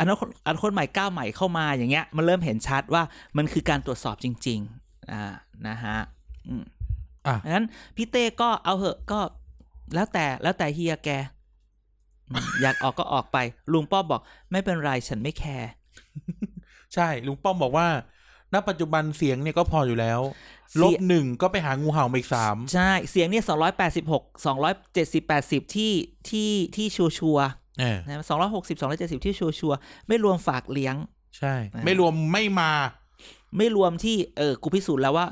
[0.00, 3.02] อนาคตอนาคตใหม่ก้าวใหม่เข้ามาอย่างเงี้ยมันเริ่มเห็นชัดว่า
[3.36, 5.24] มันคือการตรวจสอบจริงๆอ่า
[5.68, 5.98] นะฮะ
[6.48, 6.64] อืม
[7.26, 9.20] อะงั้นพี่เต้ก็เอาเหอะก็
[9.94, 11.10] แล้วแต่แล้วแต่เฮียแก
[12.30, 13.38] อืมอยากออกก็ออกไป
[13.72, 15.70] ลุงป้อมบอก ไม่เป็นไรฉันไม่แคร์
[16.94, 17.86] ใช่ ลุงป้อมบอกว่า
[18.52, 20.20] ณปัจจุบันเสียงเนี่ยก็พออยู่แล้ว
[20.70, 25.92] เสียลบหนึ่งก็ไปหางูเห่ามาอีกสามใช่ เสียงเนี่ยสองร้อยแปดสิบหกสองร้อยเจ็ดสิบแปดสิบที่
[26.28, 27.38] ที่ที่ชัวชัว
[27.80, 29.74] เออสองร้อยหกสิบสองร้อยเจ็ดสิบที่ชัวชัว
[30.08, 30.96] ไม่รวมฝากเลี้ยง
[31.38, 32.70] ใช่อ่าไม่รวมไม่มา
[33.56, 35.26] ไม่รวมที่เออกูพิสูจน์แล้วว่า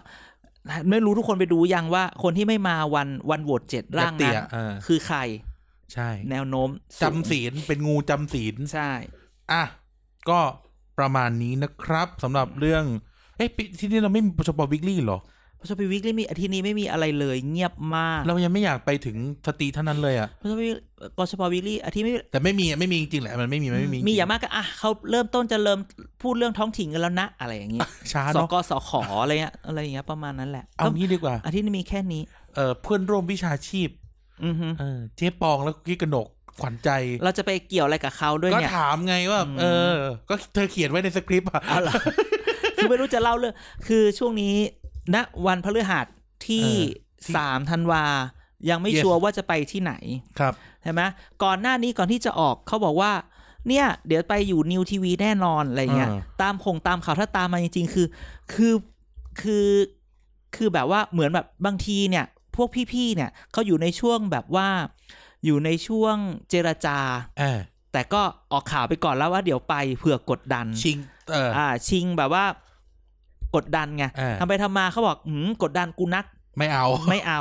[0.90, 5.18] ไม่รู้ทุกคนไปดูยังว่าคนที่ไม่มาวันวันโหวตเจ็ดร่างเตี้นั้ยนเออคือใคร
[5.92, 8.90] ใช่ แนวโน้มสูงจำศีลเป็นงูจำศีลใช่
[9.52, 9.64] อะ
[10.30, 10.40] ก็
[10.98, 12.84] ประมาณนี้นะครับสำหรับเรื่อง
[13.36, 25.78] เอ๊ะปีที่นี่เราไม่มีปชป weekly เหรอเพราะปชป weekly มีอาทิตย์นี้ไม่มีอะไรเลยเงียบมาก เรายังไม่อยากไปถึงสตรีเท่านั้นเลยอะเพราะปชป ปชป weekly อาทิตย์ไม่แต่ไม่มีอะไม่มีจริงๆแหละมันไม่มีมันไม่มีมีอย่างมากก็อะเขาเริ่มต้นจะเริ่ม
[26.22, 28.90] พูดเรื่องท้องถิ่นกันแล้วนะ อะไรอย่างเงี้ยช้าสเนาะกสข
[29.22, 32.22] อะไรเงี้ยอะไรอย่างเงี้ยประมาณนั้นแหละเอางี้ดีกว่า อาทิตย์นี้มีแค่นี้
[32.56, 33.88] เออเพื่อนร่วมวิชาชีพ
[34.44, 36.28] อือฮึเออเจ๊ปองแล้วกี้กนก
[36.60, 36.90] ขวัญใจ
[37.24, 39.94] เราจะไปเกี่ยวอะไรกับเขาด้วยก็เนี่ยถามไงว่าอืมเออ
[40.28, 41.94] ก็เธอเขียนไว้ในสคริปต์อะเอาล่ะ
[42.76, 43.54] คือไม่รู้จะเล่าเรื่อง
[43.86, 44.54] คือช่วงนี้
[45.14, 46.06] ณวันพฤหัส
[46.46, 46.68] ที่
[47.34, 48.04] สามธันวา
[48.70, 49.92] ยังไม่ชัวร์ว่าจะไปที่ไหน
[50.38, 51.02] ครับใช่ไหม
[51.42, 53.12] ก่อนหน้านี้ก่อนที่จะออกเขาบอกว่า
[53.68, 58.06] เนี่ย เดี๋ยวไปอยู่นิวทีวีแน่นอนอะไรเงี้ยอ่าตามคงตามข่าวถ้าตามมาจริงๆคือ
[58.52, 58.74] คือ
[59.40, 59.68] คือ
[60.56, 62.24] คือแบบว่าเหมือนแบบบางทีเนี่ย
[62.56, 64.68] พวกพี่ๆเนี่ยเขาอยู่ในช่วงแบบว่า
[65.44, 66.16] อยู่ในช่วง
[66.48, 66.98] เจรจา
[67.38, 67.60] เออ
[67.92, 70.98] แต่ก็ออกข่าวไปก่อนแล้วว่าเดี๋ยวไปเผื่อกดดันชิง
[71.32, 72.44] เอออ่า ชิงแบบว่า
[73.56, 76.24] กดดันไงเออทำไปทำมาเขาบอกหืมกดดันกูนัก
[76.58, 77.40] ไม่เอาไม่เอา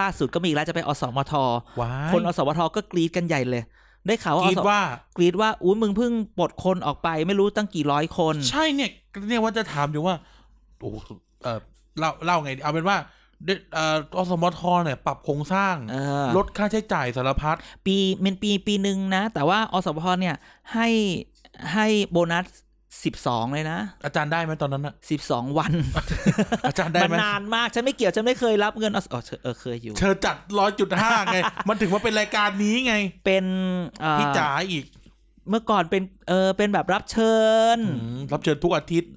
[0.00, 1.32] ล่าสุดก็มีอีกแล้วจะไปอสมท
[1.80, 3.62] ว้ายคนอสมทก็กรีดกันใหญ่เลย
[4.06, 4.80] ได้ข่าวว่าคิดอสว่า
[5.16, 8.90] กรีดว่าอุ้ยมึงเพิ่งปลดคนออกไปไม่รู้ตั้งกี่ร้อยคน ใช่เนี่ย
[9.28, 10.16] เนี่ยว่าจะถามอยู่ว่า
[10.80, 10.90] โอ้
[11.42, 11.58] เออ
[11.98, 12.96] เล่าเล่าไงดีเอาเป็นว่า
[13.44, 20.36] เดเอ่ออสมทเนี่ยปรับโครงสร้างเออลดค่าใช้จ่ายสารพัดปีเป็นปีปีหนึ่งนะ แต่ว่าอสมทเนี่ย
[20.72, 20.88] ให้
[21.72, 22.46] ให้โบนัส
[23.04, 25.72] สิบสองเลยนะ อาจารย์ได้ไหมตอนนั้นอะสิบสองวัน
[26.66, 31.38] อาจารย์ได้มันไหมนานมาก ฉันไม่เกี่ยว ฉันไม่เคยรับเงินอ๋อเออเคยอยู่ เธอจัดร้อยจุดห้าไง
[31.68, 33.44] มันถึงมาเป็นรายการนี้ไง เป็น
[34.00, 34.84] เอ่อพี่จ๋าอีก
[35.48, 37.34] เมื่อก่อนเป็นเออเป็นแบบรับเชิ
[37.76, 39.10] ญอืมรับเชิญทุกอาทิตย์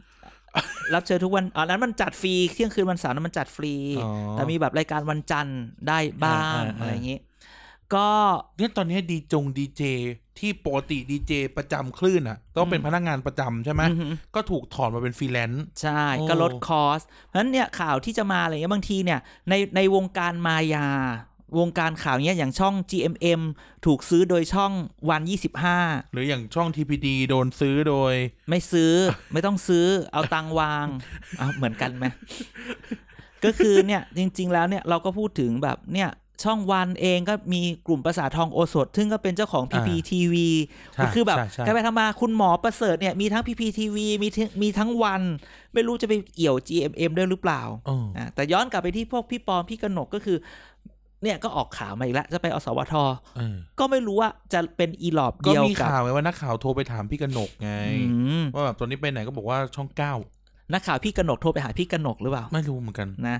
[0.93, 7.19] รับเชิญทุกวันอันนั้นมันจัดฟรีเที่ยงคืนวันเสาร์นั้นมันจัดฟรีอ๋อแต่มีแบบรายการวันจันทร์ได้บ้างอ่าอ่าอ่าอะไรอย่างนี้
[7.95, 8.09] ก็
[8.57, 9.83] เนี่ยตอนนี้ดีจงดีเจ
[10.39, 19.19] ที่ปกติดีเจประจำคลื่นอะ ต้องเป็นพนักงานประจำใช่ไหมอือหือก็ถูกถอนมาเป็นฟรีแลนซ์ใช่โอ้ก็ลด cost เพราะฉะนั้นเนี่ยข่าวที่จะมาอะไรเงี้ยบางทีเนี่ย
[19.49, 20.87] ในในวงการมายา
[21.59, 23.41] วงการข่าวเนี้ยอย่างช่อง GMM
[23.85, 24.71] ถูกซื้อโดยช่อง
[25.09, 25.21] วัน
[25.69, 28.13] 25 หรืออย่างช่อง TPD โดนซื้อโดย
[28.49, 28.93] ไม่ซื้อ
[29.33, 30.87] ไม่ต้องซื้อเอาตังค์วาง
[31.37, 32.05] เอาเหมือนกันไหม
[33.45, 36.09] ก็คือเนี่ยจริง ๆ แล้วเนี่ยเราก็พูดถึงแบบเนี่ย
[36.45, 40.35] ช่องวันเองก็มีกลุ่มประสาททองโอสถ ซึ่งก็เป็นเจ้าของ PPTV
[40.93, 45.21] ใช่คือแบบใช่ใช่การไปทำมาคุณหมอประเสริฐเนี่ยมีทั้ง PPTV มีทั้งมีทั้งวัน
[45.73, 50.37] ไม่รู้จะไปเอี่ยว GMM ด้วยหรือเปล่าเอออะแต่ย้อนกลับไปที่พวกพี่ปอมพี่กนกก็คือ
[51.23, 52.93] เนี่ยก็ออกข่าวมาอีกแล้ว จะไปอสวท
[53.35, 57.71] เออก็ไม่รู้ว่าจะเป็นอีหลอบก็เดียวมีกับข่าวไงว่านักข่าวโทรไปถามพี่กนกไง
[58.11, 60.13] อืมว่าแบบตอนนี้ไปไหนก็บอกว่าช่องเก้า
[60.71, 63.37] นักข่าวพี่กนกโทรไปหาพี่กนกหรือเปล่า ไม่รู้เหมือนกันนะ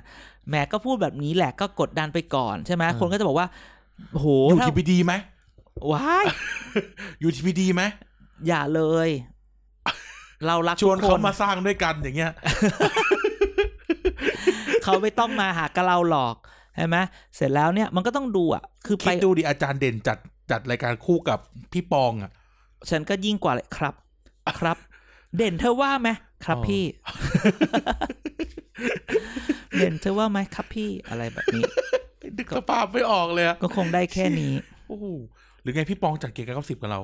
[0.50, 3.48] แหม่ก็พูดแบบนี้แหละก็กดดันไปก่อนใช่ไหมเออคนก็จะบอกว่า
[4.12, 5.14] โหอยู่ถ้า TPD ไหม
[5.92, 6.26] ว้าย
[7.20, 7.84] อยู่ TPD ไหม
[8.48, 9.10] อย่าเลย
[10.48, 12.32] เรารักชวนทุกเขาคมาสร้างด้วยกันอย่างเงี้ย
[14.84, 16.36] เขาไม่ต้องมาหากับเราหรอก
[16.76, 16.98] ใช่ไหม
[17.36, 20.18] เสร็จแล้วเนี่ยมันก็ต้องดูอะ คือไปคิดดูดิอาจารย์เด่นจัด
[20.52, 21.40] จัดรายการคู่กับ
[21.72, 22.32] พี่ปองอะ
[22.90, 23.94] ฉันก็ยิ่งกว่าเลยครับ
[24.60, 24.78] ครับ
[25.38, 26.10] เด่นเธอว่าไหม
[26.46, 26.84] ครับอ๋อพี่
[29.78, 31.64] เด่นเธอว่าไหมครับพี่อะไรแบบนี้
[32.38, 34.54] นึกสภาพไม่ออกเลยอะก็คงได้แค่นี้
[34.88, 35.06] โอ้โห
[35.62, 37.02] หรือไงพี่ปองจัดเกียร์กับสิบกับเรา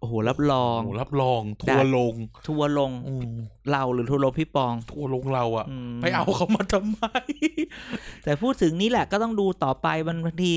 [0.00, 2.14] โอ้โหรับรองโอ้โหรับรอง ทัวร์ลง
[2.46, 3.32] ทัวร์ลงอืม
[3.70, 7.04] เราหรือทัวร์ลงพี่ปอง ทัวร์ลงเราอะอืมไปเอาเขามาทำไม
[8.24, 10.52] แต่พูดถึงนี้แหละก็ต้องดูต่อไปมันบางที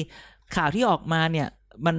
[0.55, 1.47] ข่าวที่ออกมาเนี่ย
[1.86, 1.97] มัน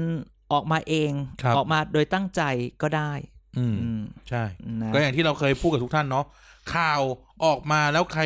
[0.53, 1.11] ออกมาเอง
[1.43, 2.43] ครับออกมาโดยตั้งใจ
[2.83, 3.13] ก็ได้
[3.59, 4.45] อืมอืม ใช่
[4.83, 6.25] นะก็อย่างที่เราเคยพูดกับทุกท่านเนาะ
[6.75, 7.01] ข่าว
[7.45, 8.23] ออกมาแล้วใคร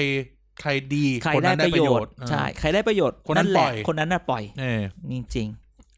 [0.61, 5.47] ใครดีใครคนได้นั้นปได้ระประโยโยชชน์น์ ใช่ ใครได้ประโยชน์คนนั้นแหละปล่อย คนนั้นน่ะปล่อย เออจริง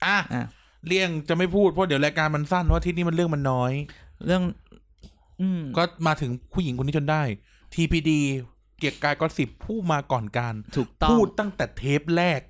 [0.05, 0.45] อะๆ อะ
[0.87, 3.73] เลี่ยงจะไม่พูดเพราะเดี๋ยวรายการมันสั้นเพราะที่นี่มันเรื่องมันน้อย
[4.27, 4.43] เรื่อง
[5.41, 7.23] อืม ก็มาถึงผู้หญิงคนนี้จนได้
[7.75, 8.11] TPD
[8.79, 12.41] เกียรติกายก็สิบผู้มาก่อนการ ถูกต้อง พูดตั้งแต่เทปแรก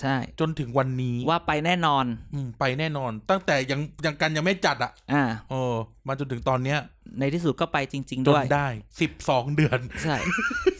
[0.00, 5.74] ใช่ จนถึงวันนี้ว่าไปแน่นอน อืมไปแน่นอน ตั้งแต่ยังยังกันยังไม่จัดอะ อ่าเออ
[6.06, 6.78] มาจนถึงตอนเนี้ย
[7.18, 8.68] ในที่สุดก็ไปจริงจๆด้วยนได้
[9.00, 10.16] สิบสองเดือน ใช่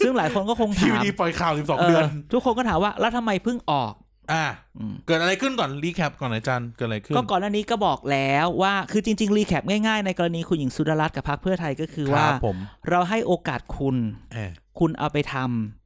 [0.04, 3.92] ซึ่งหลายคนก็คงทีถามวีปล่อยข่าวสิบสองเอเดือนอทุกคนก็ถามว่าแล้วทำไมเพิ่งออก
[4.32, 4.44] อ่า
[4.78, 12.56] อืม เกิดอะไรขึ้นก่อน recap ก่อนอาจารย์เกิดอะไรขึ้น ก็ก่อนหน้านี้ก็บอกแล้วว่าคือจริง ๆ recap ง่ายๆ ในกรณีคุณหญิงสุดารัตน์กับพรรคเพื่อไทยก็คือคว่ารับผม
[12.88, 13.96] เราให้โอกาสคุณ
[14.32, 15.34] เออคุณเอาไปท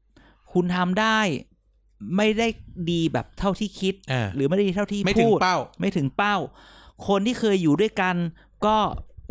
[0.03, 1.18] ำคุณทำได้
[2.16, 2.49] ไม่ได้
[2.90, 6.36] ดีแบบเท่าที่คิดเออหรือไม่ได้ดีเท่าที่ไม่ถึงพูดเป้า ไม่ถึงเป้า
[7.09, 8.16] คนที่เคยอยู่ด้วยกัน
[8.66, 8.76] ก็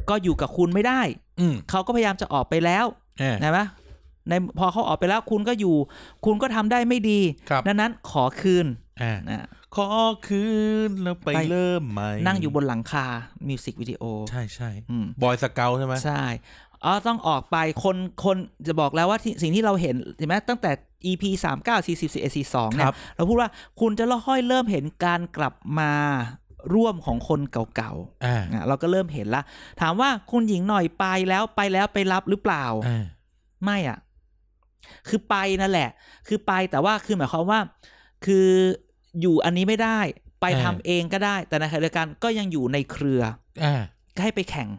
[0.10, 1.02] ก็อยู่กับคุณไม่ได้
[1.40, 2.86] อืมเขาก็พยายามจะออกไปแล้ว
[3.20, 3.60] เออนะไหม
[4.30, 5.76] ในพอเขาออกไปแล้วคุณก็อยู่
[6.26, 8.66] คุณก็ทำได้ไม่ดีครับดังนั้นขอคืน
[9.02, 9.90] อ่านะขอ
[10.28, 10.46] คื
[10.88, 13.06] นแล้วไปไปเริ่มใหม่นั่งอยู่บนหลังคา
[13.48, 16.24] มิวสิกวิดีโอ ใช่ใช่อืมบอยสเกลใช่ไหมใช่
[16.86, 20.72] อ๋อต้องออกไปคนคนจะบอกแล้วว่าที่สิ่งที่เราเห็นเห็นไหมตั้งแต่
[21.06, 25.92] EP สามเก้าสี่สิบสี่สี่สองคเนี่รัยบเราพูดว่าคุณจะค่อยๆเริ่มเห็นการกลับมา
[26.74, 27.94] ร่วมของคนเก่า
[28.26, 29.42] อ่าๆอะเราก็เริ่มเห็นละ
[29.82, 33.06] ถามว่าคุณหญิงหน่อยไปแล้วไปแล้วไปรับหรือเปล่าอ่า
[33.64, 33.98] ไม่อะ
[35.08, 35.90] คือไปนั่นแหละ
[36.28, 37.60] คือไปแต่ว่าคือหมายความว่า
[38.26, 38.48] คือ
[39.22, 40.00] อยู่อันนี้ไม่ได้
[40.42, 43.22] ไปทำเองก็ได้ แต่ในขณะเดียวกันก็ยังอยู่ในเครือ
[43.64, 43.82] อ่า
[44.16, 44.70] ก็ให้ไปแข่ง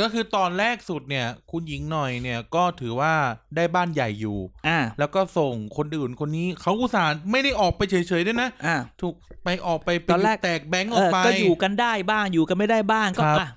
[0.00, 3.12] ก็คือตอนแรกสุดเนี่ย คุณหญิงหน่อยเนี่ยก็ถือว่า
[3.56, 4.38] ได้บ้านใหญ่อยู่
[4.68, 13.48] อ่า แล้วก็ส่งคนอื่นคนนี้เขาอุตส่าห์ไม่ได้ออกไปเฉยๆด้วยนะ อ่า ถูกไปออกไปตอนแรกแตกแบงก์อเออกอไป ก็อยู่กันได้บ้างอยู่กันไม่ได้บ้างก็ครับอะ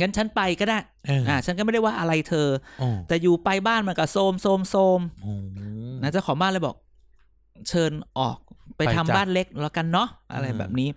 [0.00, 2.48] งั้นฉันไปก็ได้เอออ่า ฉันก็ไม่ได้ว่าอะไรเธอ
[2.80, 5.32] โอ้แต่อยู่ไปบ้านมันก็โทรมโทรมโทรมโอ้
[6.02, 6.76] นะเจ้าของบ้านเลยบอก
[7.68, 8.36] เชิญออก
[8.76, 10.88] ไปไปทำจ้ะบ้านเล็กแล้วกันเนาะอะไรอืมแบบนี้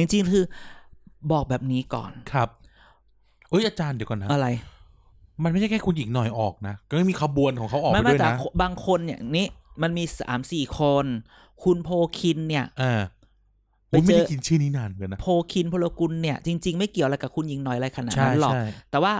[0.00, 0.44] จริงๆคือ
[1.32, 2.48] บอกแบบนี้ก่อนครับ
[3.52, 4.48] อุ้ยอาจารย์เดี๋ยวก่อนนะอะไร
[5.42, 9.46] มันไม่ใช่แค่คุณหญิงหน่อยออกนะ ก็มีขบวนของเขาออกไม่ไปไม่ด้วยแต่นะบางคนอย่างนี้
[9.82, 11.06] มันมีสามสี่คน
[11.64, 11.88] คุณโพ
[12.18, 13.00] คินเนี่ยอ่า
[13.88, 19.14] ไปผมไม่เจอได้กินชื่อนี้นานเหมือนกันนะ โพคินพลกุลเนี่ย จริง ๆ ไม่เกี่ยวอะไรกับคุณหญิงน้อยอะไรขนาดใช่นั้นหรอกใช่แต่ว่า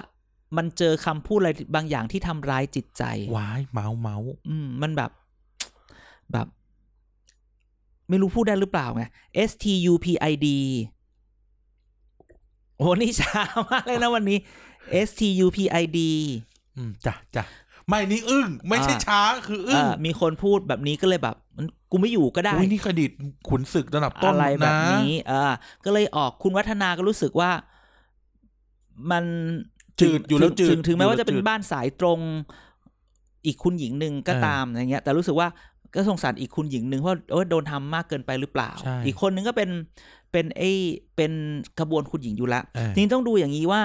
[0.57, 3.03] มันเจอคำพูดอะไรบางอย่างที่ทำร้ายจิตใจ
[3.37, 5.11] วายเมาส์เมาส์อืม มันแบบ
[6.33, 6.47] แบบ
[8.09, 9.05] ไม่รู้พูดได้หรือเปล่าไง
[9.49, 10.49] S T U P I D
[12.77, 14.39] โอ้นี่ช้ามากเลยนะวันนี้
[15.07, 15.99] S T U P I D
[16.77, 17.45] อืมจ้ะจ้ะ
[17.89, 23.11] ไม่นี่อึ้งไม่ใช่อ่าช้าคืออึ้งเออมีคนพูดแบบนี้ก็เลยแบบมันกูไม่อยู่ก็ได้อุ้ยนี่เครดิต
[23.49, 25.53] ขุนศึกระดับต้นอะไรแบบนะนี้เออ
[25.85, 27.51] ก็เลยออกคุณวัฒนาก็รู้สึกว่า
[29.11, 29.25] มัน
[30.01, 32.19] จืดอยู่แล้วจืดถึงถึงแม้ว่าจะเป็นอยู่แล้วจืดบ้านสายตรง
[33.47, 35.49] อีกคุณหญิงหนึ่งก็เออตามอย่างเงี้ย แต่รู้สึกว่า
[35.95, 39.69] ก็สงสารอีกคุณหญิงหนึ่งเพราะเออโดนทำมากเกินไปหรือเปล่าใช่อีกคนนึงก็เป็น
[40.37, 40.73] เป็นไอ้
[41.17, 41.33] เป็น
[41.79, 43.83] กระบวนคุณหญิงอยู่ละเออจริงๆต้องดูอย่างนี้ว่า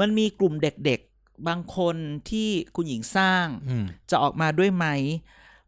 [0.00, 1.96] มันมีกลุ่มเด็กๆบางคน
[2.30, 4.86] ที่คุณหญิงสร้างอืมจะออกมาด้วยไหม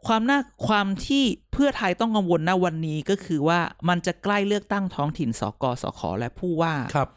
[0.07, 7.09] ความน่าความที่เพื่อไทยต้องกังวลณวันนี้ก็คือว่ามันจะใกล้เลือกตั้งท้องถิ่นสกสขและผู้ว่าครับ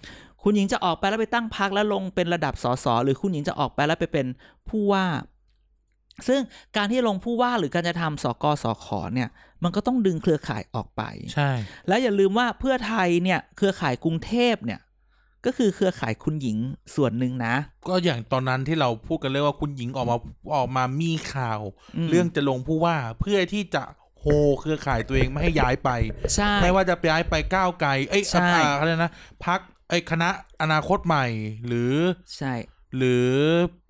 [0.44, 4.26] คุณหญิงจะออกไปแล้วไปตั้งพักแล้วลงเป็นระดับสสหรือคุณหญิงจะออกไปแล้วไปเป็น
[4.70, 5.06] ผู้ว่า
[6.28, 6.42] ซึ่ง
[6.78, 9.30] การที่ลงผู้ว่าหรือการจะทำสกสขเนี่ย
[9.66, 11.02] มันก็ต้องดึงเครือข่ายออกไป
[11.34, 11.52] ใช่
[11.88, 14.80] แล้วอย่าลืมว่าเพื่อไทยเนี่ย เครือข่ายกรุงเทพเนี่ย
[15.46, 16.58] ก็คือเครือข่ายคุณหญิง
[16.96, 17.56] ส่วนหนึ่งนะ
[17.88, 20.18] ก็อย่างตอนนั้นที่เราพูดกันเรื่องว่าคุณหญิงออกมา
[20.56, 21.62] ออกมามีข่าว
[22.06, 23.84] มเรื่องจะลงผู้ว่าเพื่อที่จะ
[24.20, 24.26] โฮ
[24.62, 25.90] เครือข่ายตัวเองไม่ให้ย้ายไป
[26.36, 29.12] ใช่ไม่ว่าจะย้ายไปก้าวไกล เอ้ยใช่อ่าอะไรนะ
[29.46, 29.60] พัก
[29.90, 30.30] ไอ้คณะ
[30.62, 31.26] อนาคตใหม่
[31.68, 31.94] หรือ
[32.38, 32.54] ใช่
[32.98, 33.30] หรือ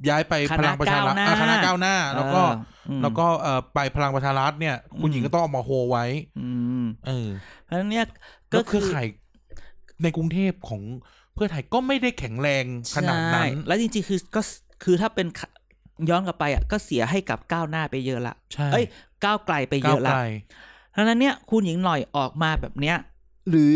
[0.09, 6.05] ย้ายไปคพณะลังประชารัฐก้าวหน้าอะคณะก้าวหน้า แล้วก็เอออืมแล้วก็เอ่อไปพลังประชารัฐเนี่ย คุณอืมหญิงก็ต้องออกมาโฮไว้
[6.39, 6.49] อื
[6.83, 7.29] มเออ
[7.63, 8.05] เพราะฉะนั้นเนี่ย
[8.53, 9.07] ก็ก็เครือข่าย
[10.03, 10.81] ในกรุงเทพของ
[11.33, 12.63] เพื่อไทยก็ไม่ได้แข็งแรง
[12.95, 14.41] ขนาดนั้นใช่แล้วจริงๆคือก็
[14.83, 15.47] คือถ้าเป็นขะ
[16.09, 18.85] ย้อนกลับไปอะก็เสียให้กับก้าวหน้าไปเยอะละใช่เอ้ย
[19.23, 20.17] ก้าวไกลไปเยก้าวอะไกละล
[20.91, 22.97] เพราะฉะนั้นเนี่ยคุณหญิงหน่อยออกมาแบบเนี้ย
[23.49, 23.65] หรื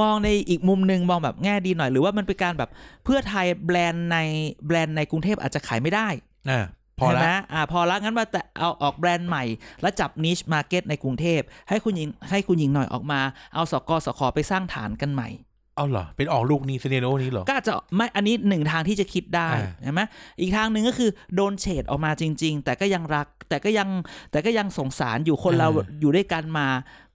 [0.00, 2.70] มองในอีกมุมหนึ่งมองแบบแง่ดีหน่อย หรือว่ามันเป็นการแบบ
[3.04, 4.18] เพื่อไทยแบรนด์ใน
[4.66, 6.08] แบรนด์ในกรุงเทพอาจจะขายไม่ได้
[6.50, 6.64] อ่า
[6.98, 9.44] พอใช่ละไหมอ่าพอละงั้นมาแต่เอาออกแบรนด์ใหม่
[9.82, 13.20] แล้วจับ niche market ในกรุงเทพ ให้คุณหญิงให้คุณหญิงหน่อยออกมา
[13.54, 15.28] เอาสกสขไปสร้างฐานกันใหม่
[15.76, 20.00] เอาเหรอ เป็นออกลูกนี้ scenario นี้เหรอ ก็อาจจะไม่อันนี้หนึ่งทางที่จะคิดได้อ่าใช่ไหม
[20.40, 23.88] อีกทางหนึ่งก็คือโดนเฉดออกมาจริง ๆ แต่ก็ยังรักแต่ก็ยัง
[24.30, 25.68] แต่ก็ยังสงสารอยู่คนเรา
[26.00, 26.68] อยู่ด้วยกันมา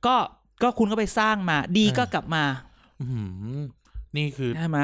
[0.05, 0.15] ก็
[0.61, 2.43] ก็คุณก็ไปสร้างมา ดีก็กลับมา
[2.99, 3.23] อื้อหื
[3.55, 3.59] อ
[4.15, 4.79] นี่คือใช่ไหม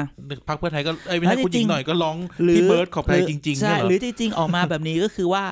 [0.48, 5.44] พักเพื่อไทยก็เอ้ยไม่แล้ใช่วคุณหญิจริงงๆหน่อยก็ร้องหรือพี่เบิร์ดขอบใจหรือจริงๆใช่เนี่ยเหรหรืออจริงๆออกมาแบบนี้ก็คือว่า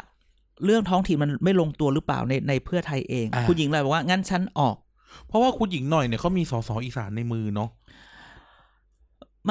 [0.65, 4.77] เรื่องท้องถิ่นมันไม่ลงตัวหรือเปล่าในในเพื่อไทยเองอ่าคุณหญิงเลยบอกว่างั้นฉันออก
[5.29, 7.71] เพราะว่าคุณหญิงหน่อยเนี่ยเขามีสสอีสานในมือเนาะ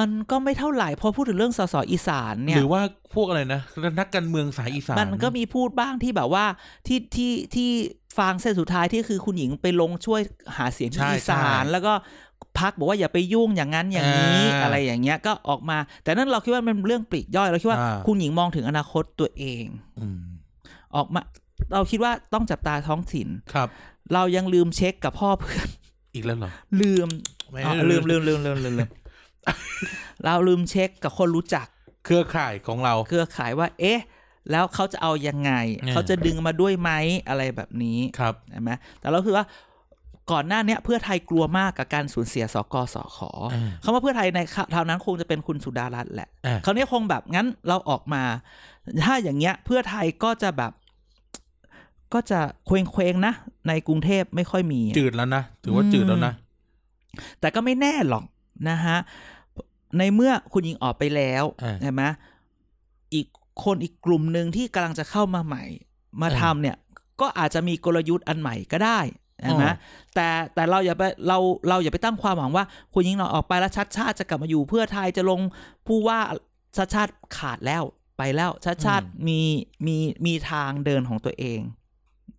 [0.02, 2.82] ันก็ไม่เท่าไหร่พอพูดถึงเรื่องสสอีสานเนี่หยรือว่า
[3.14, 3.60] พวกอะไรนะ
[3.98, 6.44] นักการเมืองสายอีสานมันก็มีพูดบ้างที่แบบว่า
[6.86, 7.70] ที่ที่ที่
[8.18, 10.20] ฟางเส้นสุดท้ายที่คือคุณหญิงไปลงช่วย
[10.56, 11.92] หาเสียงที่ใช่อีสานใช่แล้วก็
[12.58, 19.64] พักบอกว่าอย่าไปยุ่งอย่างนั้นอย่างนี้อ่าอะไรอย่างเงี้ยก็ออกมา แต่นั่นเราคิดว่ามันเป็นเรื่องปลีกย่อยเราคิดว่าอ่าคุณหญิงมองถึงอนาคตตัวเอง
[19.98, 20.20] อืม
[20.96, 21.20] ออกมา
[21.72, 23.68] เราคิดว่าต้องจับตาท้องถิ่นครับ
[24.14, 25.68] เรายังลืมเช็คกับพ่อเพื่อน
[26.14, 27.08] อีกแล้วเหรอลืม
[27.50, 28.88] ไม่อ๋อลืมลืมลืมลืมลืมลืม
[30.24, 31.66] เราลืมเช็คกับคนรู้จัก
[32.04, 34.00] เครือข่ายของเรา เครือข่ายว่า เอ๊ะ
[34.50, 36.90] แล้วเขาจะเอายังไงเนี่ยเขาจะดึงมาด้วยไหม
[37.28, 38.70] อะไรแบบนี้ครับใช่ไหม
[39.00, 39.44] แต่เราคือว่า
[40.32, 48.22] ก่อนหน้าเนี้ยเพื่อไทยกลัวมากกับการสูญเสียสกสขอ่าคำว่าเพื่อไทยในคราวนั้นคงจะเป็นคุณสุดารัตน์แหละอ่าคราวนี้คงแบบงั้นเราออกมา
[49.04, 50.72] ถ้าอย่างเงี้ย เพื่อไทยก็จะแบบ
[52.14, 53.34] ก็จะเคว้งเคว้งๆนะ
[53.68, 56.32] ในกรุงเทพไม่ค่อยมี จืดแล้วนะ ถือว่าจืดแล้วนะ
[57.40, 58.24] แต่ก็ไม่แน่หรอก
[58.68, 58.98] นะฮะ
[59.98, 62.02] ในเมื่อคุณหญิงออกไปแล้วอ่าใช่ไหม
[63.14, 63.26] อีก
[63.64, 65.64] คนอีกกลุ่มหนึ่งที่กำลังจะเข้ามาใหม่
[66.20, 66.76] มาอ่าทำเนี่ย
[67.20, 69.00] ก็อาจจะมีกลยุทธ์อันใหม่ก็ได้
[69.42, 69.74] ใช่ไหมอ๋อ
[70.14, 75.40] แต่แต่เราอย่าไปเราเราอย่าไปตั้งความหวังว่า คุณหญิงหน่อยออกไปแล้วชัดชาติจะกลับมาอยู่เพื่อไทยจะลง
[75.86, 76.18] ผู้ว่า
[76.76, 77.82] ชัดชาติขาดแล้ว
[78.18, 79.40] ไปแล้วชัดชาติมี
[79.86, 81.60] มีมีทางเดินของตัวเอง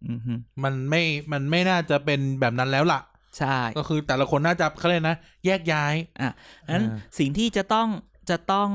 [0.10, 0.34] อือฮึ
[0.64, 3.02] มันไม่มันไม่น่าจะเป็นแบบนั้นแล้วล่ะ
[3.38, 5.16] ใช่ ก็คือแต่ละคนน่าจะเขาเลยกนะ
[5.46, 6.32] แยกย้ายอะ
[6.74, 7.88] นั้นอ่าสิ่งที่จะต้อง
[8.30, 8.70] จะต้อง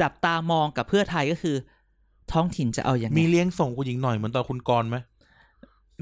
[0.00, 1.56] จับตามองกับเพื่อไทยก็คือ
[2.32, 4.96] ท้องถิ่นจะเอาอย่างไงมีเลี้ยงส่งคุณหญิงหน่อยเหมือนตอนคุณกรณ์ไหม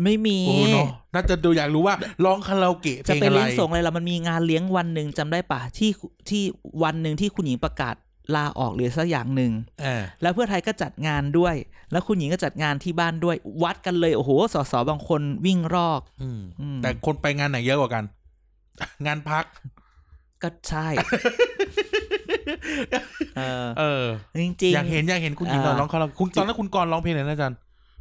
[0.04, 1.94] ไม่มีโอ้เนาะน่าจะดูอยากรู้ว่า
[2.24, 5.90] ร้องคาราโอเกะเพจะลงไปอะไรเลี้ยงส่งอะไรล่ะมันมีงานเลี้ยงวันหนึ่งจำได้ปะที่
[6.28, 6.42] ที่
[6.82, 7.94] วันหนึ่งที่คุณหญิงประกาศ
[8.34, 9.52] ลาออกหรือสักอย่างหนึ่ง
[9.82, 11.54] เออแล้วเพื่อไทยก็จัดงานด้วย
[11.92, 18.04] แล้วคุณหญิงก็จัดงานที่บ้านด้วย วัดกันเลยโอ้โหสสบางคนวิ่งรอกอืมอืมแต่คนไปงานไหนเยอะกว่ากัน
[19.06, 19.44] งานพัก
[20.42, 20.86] ก็ใช่
[23.36, 24.04] เออ เออ
[24.42, 27.58] จริงๆอยากเห็นอยากเห็นคุณหญิงหน่อยอ่าร้องคาราโอเกะคุณตอนนั้นคุณกรณ์ร้องเพลงอะไรนะอาจารย์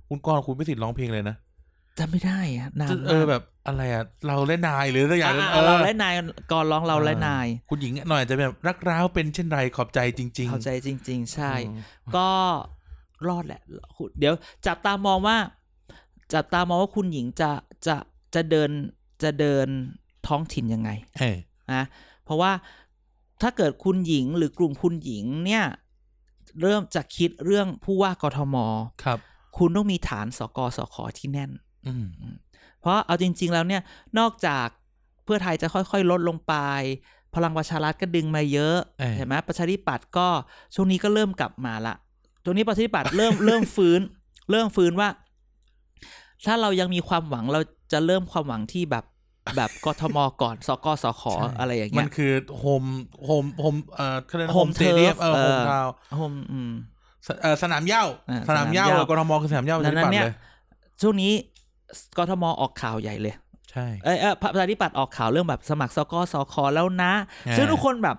[0.09, 1.35] คุณกรณ์คุณพิสิทธิ์ร้องเพลงเลยนะ
[1.99, 6.13] จำไม่ได้อะนานเออแบบ อะไรอะเราและนายหรืออะไรอย่างอะนั้นอะเราและนาย
[6.51, 11.81] ก่อนร้องเราและนาย คุณหญิงหน่อยอาจจะแบบรักร้าวเป็นเช่นไรขอบใจจริงๆเข้าใจจริง ๆ ใช่อืม
[12.15, 12.29] ก็
[13.27, 13.61] รอดแหละ
[14.19, 14.33] เดี๋ยว
[14.65, 15.37] จับตามองว่า
[16.33, 17.51] จับตามองว่าคุณหญิงจะ
[17.87, 17.95] จะ
[18.35, 18.69] จะเดิน
[19.23, 19.67] จะเดิน
[20.27, 20.89] ท้องถิ่นยังไง
[21.19, 21.37] เออ
[21.73, 21.83] นะ
[22.25, 22.51] เพราะว่า
[23.41, 25.63] ถ้าเกิดคุณหญิงหรือกลุ่มคุณหญิงเนี่ย
[26.61, 28.55] เริ่มจะคิดเรื่องผู้ว่ากทม
[29.03, 29.19] ครับ
[29.57, 31.51] คุณต้องมีฐานสกสขที่แน่น
[31.87, 32.05] อืม
[32.83, 33.81] เพราะเอาจริง ๆ แล้วเนี่ย
[34.19, 34.67] นอกจาก
[35.25, 36.53] เพื่อไทยจะค่อยๆ ลดลงไป
[37.35, 40.27] พลังประชารัฐก็ดึงมาเยอะเออเห็นไหมประชาธิปัตย์ก็
[40.75, 41.95] ช่วงนี้ก็เริ่มกลับมาละ
[42.43, 44.01] ช่วงนี้ประชาธิปัตย์เริ่มเริ่มฟื้น
[44.51, 45.09] เริ่มฟื้นว่า
[46.45, 47.61] ถ้าเรายังมีความหวังเรา
[47.93, 49.05] จะเริ่มความหวังที่แบบ
[49.55, 52.83] แบบกทมก่อนสกสขใช่อะไรอย่างมัเงี้นยคือ home
[53.25, 56.71] home home เอ่อเขาเรียก home home stadium turf เออ home เออทาวน์โฮมอืม
[57.25, 60.35] สเอ่อสนามเหย้าอ่าสนามเหย้าสนามเหย้ากทมคือสนามเหย้าประชาธิดังปันั้ตนย์เนี่ยเลย
[61.01, 61.33] ช่วงนี้
[62.17, 63.35] กทมออกข่าวใหญ่เลย
[63.71, 67.13] ใช่เอยเอยประชาธิปัตย์ออกข่าวเรื่องแบบสมัครสกสขแล้วนะ
[67.47, 68.17] อ่าซึ่งทุกคนแบบ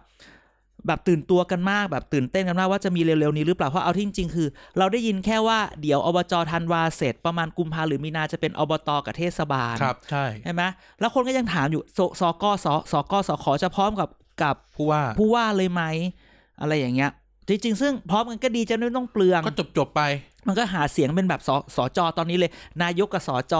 [0.87, 4.49] แบบตื่นตัวกันมากแบบตื่นเต้นกันมากว่าจะมีเร็วๆนี้หรือเปล่าเพราะเอาที่จริงๆคือ
[4.79, 10.62] เราได้ยินแค่ว่าเดี๋ยวอบจธันวาเสร็จประมาณกุมภาหรือมีนาจะเป็นอบตกับเทศบาลครับใช่ใช่ไหม
[11.01, 14.09] แล้วคนก็ยังถามอยู่สสกสสกสขจะพร้อมกับ
[14.43, 15.83] กับผู้ว่าผู้ว่าเลยไหม
[16.61, 17.11] อะไรอย่างเงี้ย
[17.49, 20.03] จริง ๆ ซึ่งพร้อมกันก็ดีจะไม่ต้องเปลือง ก็จบจบๆไป
[20.47, 22.51] มันก็หาเสียงเป็นแบบสสจตอนนี้เลย
[22.82, 23.55] นายกกับสจ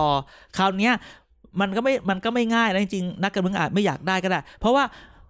[0.57, 0.95] คราวเนี้ย
[1.61, 4.85] มันก็ไม่มันก็ไม่ง่ายนะจริงๆนักการเมืองอาจไม่อยากได้ก็ได้ เพราะว่า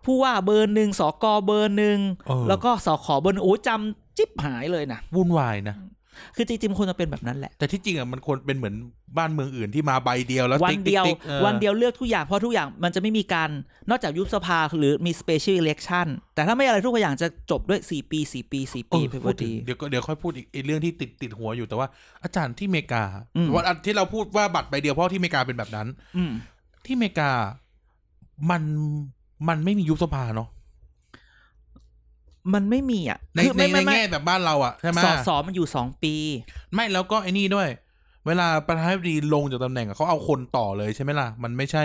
[0.04, 5.76] ผู้ว่าเบอร์หนึ่งสกเบอร์หนึ่งเออแล้วก็สขเบอร์หนึ่งโอ้ยจำฉิบหายเลยนะวุ่นวายนะ
[6.36, 8.74] คือจริงๆมันควรจะเป็นแบบนั้นแหละ แต่ที่จริงอะมันควรเป็นเหมือน
[9.18, 13.50] บ้านเมืองอื่นที่มาใบเดียวแล้ววันติ๊กเดียวติ๊กติ๊กออวันเดียวเลือกทุกอย่างเพราะทุกอย่างมันจะไม่มีการ
[13.90, 21.86] นอกจากยุบสภาหรือมี special election แต่ถ้าไม่อะไรทุกอย่างจะจบด้วย 4 ปี 4 ปี4เอปีอไปพพูอดถึดีงเดี๋ยวก็เดี๋ยวค่อยพูดอีกไอ้เรื่องที่ติดติดหัวอยู่แต่ว่า
[22.22, 23.04] อาจารย์ที่อเมริกา
[23.36, 26.32] อืมว่าอันที่เราพูดว่าบัตรใบเดียวเพราะที่อเมริกาเป็นแบบนั้น อืม
[26.86, 27.30] ที่อเมริกา
[28.50, 28.62] มัน
[29.48, 30.48] มันไม่มียุบสภาเนาะ
[32.54, 36.14] มันไม่มีอะในคือในไม่ในไม่ไม่แง่แบบบ้านเราอะใช่ไหมสอสอมันอยู่สองปี
[36.74, 37.68] ไม่แล้วก็ไอ้นี่ด้วย
[38.26, 41.84] เวลาประธานาธิบดีลงจากตำแหน่งอะเขาเอาคนต่อเลยใช่ไหมล่ะ มันไม่ใช่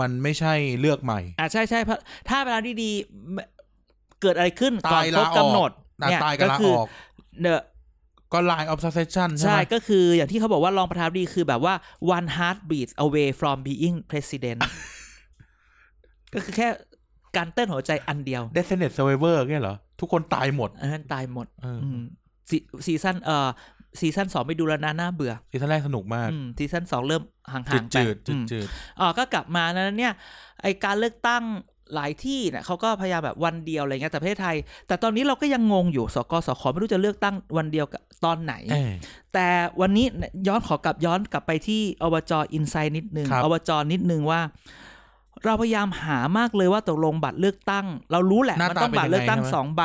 [0.00, 1.98] มันไม่ใช่เลือกใหม่ อ่าใช่ใช่เพราะ
[2.28, 5.70] ถ้าเวลาดีๆเกิดอะไรขึ้นก่อนตายครบลาออกกำหนด
[6.02, 6.88] อะเนี่ยตายกับก็ลาคือออก
[7.40, 7.64] เนอะ
[8.32, 11.74] ก็ line of succession ใช่ใช่ไหมก็คืออย่างที่เขาบอกว่ารองประธานาธิบดีคือแบบว่า
[12.16, 14.60] one heartbeat away from being president
[16.34, 16.68] ก็คือแค่
[17.36, 22.02] การเต้นหัวใจอันเดียว Designated Survivor แค่เหรอ ทุกคนตายหมดอันนั้นตายหมดเอออม
[22.50, 22.56] ซี
[22.86, 23.48] ซีซั่นเอ่อ
[24.00, 27.22] ซีซั่นสองไปดูแล้วนะน่าเบื่อซีซั่นแรกสนุกมากอืมซีซั่นสองเริ่ม
[27.52, 27.62] ห่าง
[27.94, 28.66] จืดๆไปจืดจือืดมจืด
[29.00, 30.12] อ๋อก็กลับมานั้นเนี่ย
[30.62, 31.44] ไอการเลือกตั้ง
[31.94, 34.56] หลายที่เนี่ยเขาก็พยายามแบบวันเดียวอะไรเงี้ยแต่ประเทศไทย
[34.86, 38.92] แต่ตอนนี้เราก็ยังงงอยู่สกสขไม่รู้จะเลือกตั้งวันเดียวกับตอนไหนเออ
[39.34, 39.46] แต่
[39.80, 40.06] วันนี้
[40.48, 44.40] ย้อนขอกลับย้อนกลับไปที่อบจอินไซด์นิดนึงครับอบจนิดนึงว่า
[45.46, 49.84] เราพยายามหามากเลยว่าตกลงบัตรเลือกตั้ง เรารู้แหละหน้ามันตาต้องบัตรเลือกตั้งเป็นยังไงสองใบ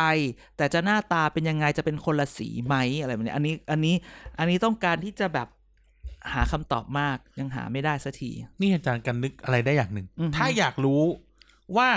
[0.58, 3.95] แต่จะหน้าตาเป็นยังไงจะเป็นคนละสีไหมอะไรแบบนี้อันนี้อันนี้
[4.39, 5.47] อันนี้ต้องการที่จะแบบ
[6.34, 8.32] หาคำตอบมากยังหาไม่ได้สักที
[8.62, 11.01] นี่อาจารย์กันนึกอะไรได้อย่างหนึ่งอือฮึถ้าอยากรู้
[11.78, 11.89] ว่า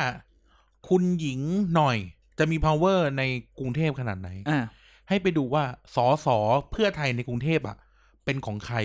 [0.89, 1.41] คุณหญิง
[1.75, 1.97] หน่อย
[2.39, 3.23] จะมี power ใน
[3.59, 4.61] กรุงเทพขนาดไหนอ่า
[5.09, 6.39] ให้ไปดูว่าสอสอ
[6.71, 7.77] เพื่อไทยในกรุงเทพอะ
[8.25, 8.77] เป็นของใคร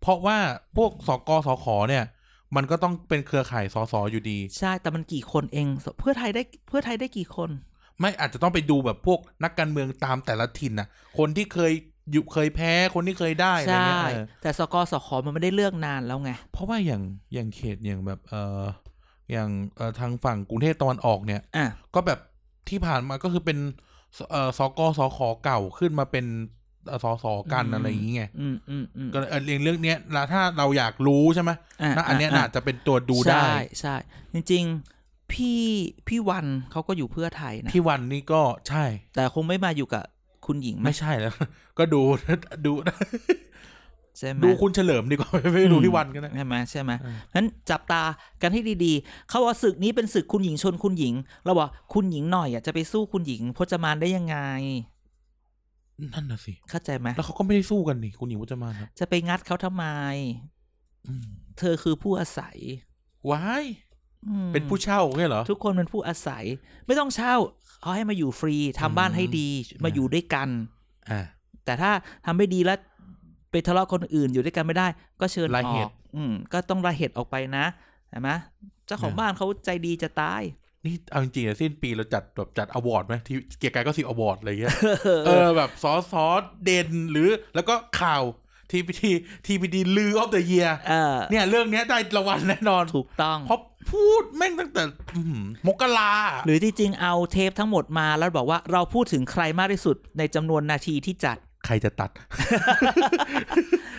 [0.00, 0.38] เพราะว่า
[0.76, 2.04] พวกสกสขเนี่ย
[2.56, 5.66] มันก็ต้องเป็นเครือข่ายสอสออยู่ดี ใช่แต่มันกี่คนเอง
[6.00, 7.50] เพื่อไทยได้เพื่อไทยได้กี่คน
[8.00, 10.88] ไม่อาจจะต้องไปดูแบบพวกนักการเมืองตามแต่ละถิ่นน่ะ
[11.18, 11.72] คนที่เคย
[12.12, 17.02] อยู่เคยแพ้คนที่เคยได้อะไรใช่เงี้ยเออแต่สกสขมันไม่ได้เลือกนานแล้วไง เพราะว่าอย่าง
[17.34, 18.62] อย่างเขตอย่างแบบเออ
[19.32, 22.18] อย่างเออทางฝั่งกรุงเทพตะวันออกเนี่ยอะก็แบบ
[22.68, 23.58] ที่ผ่านมาก็คือเป็น
[24.16, 26.26] สเออสกสขเก่าขึ้นมาเป็น
[26.88, 31.56] เอ่อสสกันอะไรอย่างเงี้ยอืมอืมอืมก็เออเรื่องเรื่องเนี้ยนะถ้าเราอยากรู้ใช่ไหมะ
[31.96, 33.94] นะอันเนี้ยะน่าจะเป็นตัวดูได้ ใช่ใช่
[34.34, 34.64] จริง
[34.98, 35.62] ๆ พี่
[36.08, 40.04] พี่วันเขาก็อยู่เพื่อไทยนะพี่วันนี่ก็ใช่ แต่คงไม่มาอยู่กับ
[40.46, 41.34] คุณหญิงไหมไม่ใช่แล้ว
[41.78, 42.00] ก็ดู
[42.66, 42.72] ดู
[44.18, 48.02] ใช่ไหมดูคุณเฉลิมดีกว่าไม่ดูพี่วันก็ได้ใช่ไหมใช่ไหมเออนั้นจับตา
[48.42, 51.14] กันให้ดีๆ เขาว่าศึกนี้เป็นศึกคุณหญิงชนคุณหญิง
[51.44, 54.36] เราบอกคุณหญิงหน่อยอะจะไปสู้คุณหญิงพจมานได้ยังไง
[56.14, 59.84] นั่นน่ะสิ เข้าใจไหมแล้วเขาก็ไม่ได้สู้กันนี่คุณหญิงวัจมานครับ จะไปงัดเขาทำไม
[61.06, 61.26] อืม
[61.58, 62.56] เธอคือผู้อาศัย
[63.30, 63.64] ว้าย
[64.26, 66.44] อืมเป็นผู้เช่าใช่เหรอ ทุกคนเป็นผู้อาศัย
[66.86, 67.34] ไม่ต้องเช่า
[67.80, 69.48] เขาให้มาอยู่ฟรีทำบ้านให้ดี
[69.84, 70.48] มาอยู่ด้วยกัน
[71.10, 71.20] อ่า
[71.64, 71.90] แต่ถ้า
[72.24, 72.78] ทำไม่ดีแล้ว
[73.50, 74.86] ไปทะเลาะคนอื่นอยู่ด้วยกันไม่ได้
[75.20, 77.64] ก็เชิญอะระเห็จอืม ก็ต้องระเห็จออกไปนะ
[78.10, 78.30] เห็นไหม
[78.86, 80.42] เจ้าของนะบ้านเขาใจดีจะตาย
[80.84, 84.74] นี่เอาจริงๆอะสิ้นปีเราจัดแบบจัด award ไหมที่เกียกกายก็สิ award อะไรเงี้ย
[85.26, 86.24] เออแบบสอสอ
[86.64, 88.22] เด่นหรือแล้วก็ข่าว
[88.70, 89.10] ทีพีที
[89.46, 93.60] ทีพีดีลือออฟเดอะเยียเออเนี่ยเรื่องเนี้ยได้รางวัลแน่นอนถูกต้องเพราะ
[93.90, 94.82] พูดแม่งตั้งแต่
[95.14, 96.12] อื้อหือมกรา
[96.46, 102.10] หรือที่จริงเอาเทปทั้งหมดมาแล้วบอกว่าเราพูดถึงใครมากที่สุดในจำนวนนาทีที่จัดใครจะตัด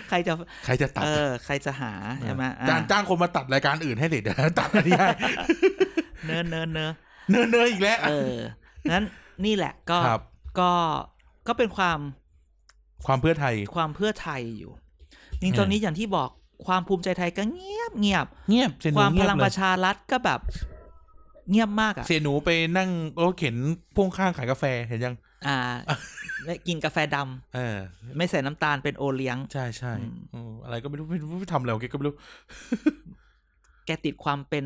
[0.09, 0.33] ใครจะ
[0.65, 5.07] ใครจะตัด เออ ใครจะหาใช่ไหมอะจ้างจ้างคนมาตัดรายการอื่นให้สิเดี๋ยวตัดอันนี้ให้
[6.25, 6.93] เนินเนินเนิน
[7.29, 8.37] เนื้อเนื้ออีกแล้วเออ
[8.91, 9.03] งั้น
[9.45, 10.21] นี่แหละก็ครับ
[10.59, 10.71] ก็
[11.47, 11.99] ก็เป็นความ
[13.05, 14.71] ความเพื่อไทยความเพื่อไทยอยู่
[15.41, 16.29] จริงเออตอนนี้อย่างที่บอก
[16.65, 20.39] ความภูมิใจไทยก็เงียบเงียบเงียบเสียหคนูวามเงีพยบลังเลปยระชารัฐก็แบบ
[21.49, 22.89] เงียบมากอะเสียหนูไปนั่ง
[23.23, 23.55] รถเข็น
[23.95, 25.15] พ่วงข้างขายกาแฟเห็นยัง
[25.47, 25.57] อ่า
[26.45, 27.77] ไม่กินกาแฟดำเออ
[28.17, 32.15] ไม่ใส่น้ำตาลเป็นโอเลี้ยง ใช่ใช่อืมเอออะไรก็ไม่รู้ไม่รู้ไม่ทำอะไรของแกก็ไม่รู้
[33.85, 34.65] แกติดความเป็น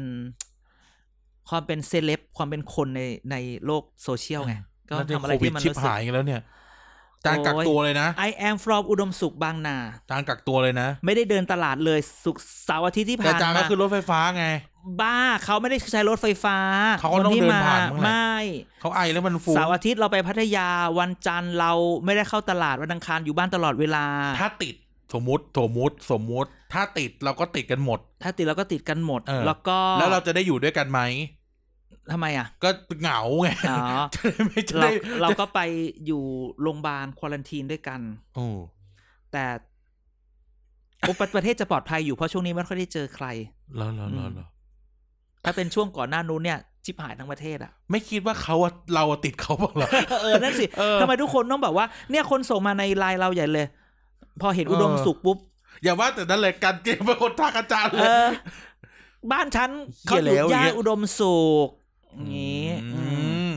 [1.49, 3.35] ความเป็นเซเลบความเป็นคนในใน
[3.65, 4.55] โลกโซเชียลไง
[4.89, 6.41] ก็แล้วเนี่ยทำอะไรโควิดที่มันชิบรู้สึกหายกันแล้วเนี่ย
[7.25, 9.77] จานกักโอ้ยตัวเลยนะ I am from อุดมสุขบางนา
[10.09, 14.45] จานกักตัวเลยนะ ไม่ได้เดินตลาดเลยสุกร์เสาร์อาทิตย์ที่แต่ผ่านจานก็มาคือรถไฟฟ้าไง
[15.01, 16.57] บ้าเขาไม่ได้ใช้รถไฟฟ้า
[16.99, 18.35] เขาก็ต้องคที่เดินผ่านบ้างแหละไม่
[18.81, 20.69] เขาไอแล้วมันฟูเสาร์อาทิตย์เราไปพัทยา
[20.99, 21.71] วันจันทร์เรา
[22.05, 24.05] ไม่ได้เข้าตลาดวันอังคารอยู่บ้านตลอดเวลา
[24.41, 24.75] ถ้าติด
[25.13, 31.01] สมมุติสมมุติสมมุติ ถ้าติดเราก็ติดกันหมด ถ้าติดเราก็ติดกันหมด เออ แล้วก็แล้วเราจะได้อยู่ด้วยกันไหม
[32.11, 32.69] ทำไมอะก็
[33.01, 33.79] เหงาไงอ๋อ
[34.15, 34.91] จะได้ไม่จะเราได้
[35.21, 35.59] เราก็ไป
[36.05, 36.23] อยู่
[36.61, 37.99] โรงพยาบาลควอลันทีนด้วยกัน
[38.35, 38.45] โอ้
[39.31, 39.45] แต่
[41.09, 43.27] อุปประเทศจะปลอดภัยอยู่เพราะช่วงนี้ไม่ค่อยได้เจอใคร
[43.77, 44.49] แล้วแล้วแล้วแล้ว
[45.43, 49.89] ถ้าเป็นช่วงก่อนหน้านู้นเนี่ยชิบหายทั้งประเทศอะ ไม่คิดว่าเขาอะเราอะติดเขาบ้างเหรอ
[50.21, 53.67] เออ นั่นสิเออ ทำไมทุกคนต้องแบบว่า เนี่ยคนส่งมาในไลน์เราใหญ่เลย
[54.41, 55.37] พอเห็นอุดมเออสุขปุ๊บ
[55.83, 58.27] อย่าว่าแต่นั้นเลยการเกมเป็นคนทักอาจารย์เลเอยอ
[59.31, 59.71] บ้านฉัน
[60.05, 61.69] เหี้เขายอยู่แล้วอย่างย่าเงี้นยอุดมสุข
[62.13, 63.05] อย่างงี้อือื
[63.49, 63.53] มม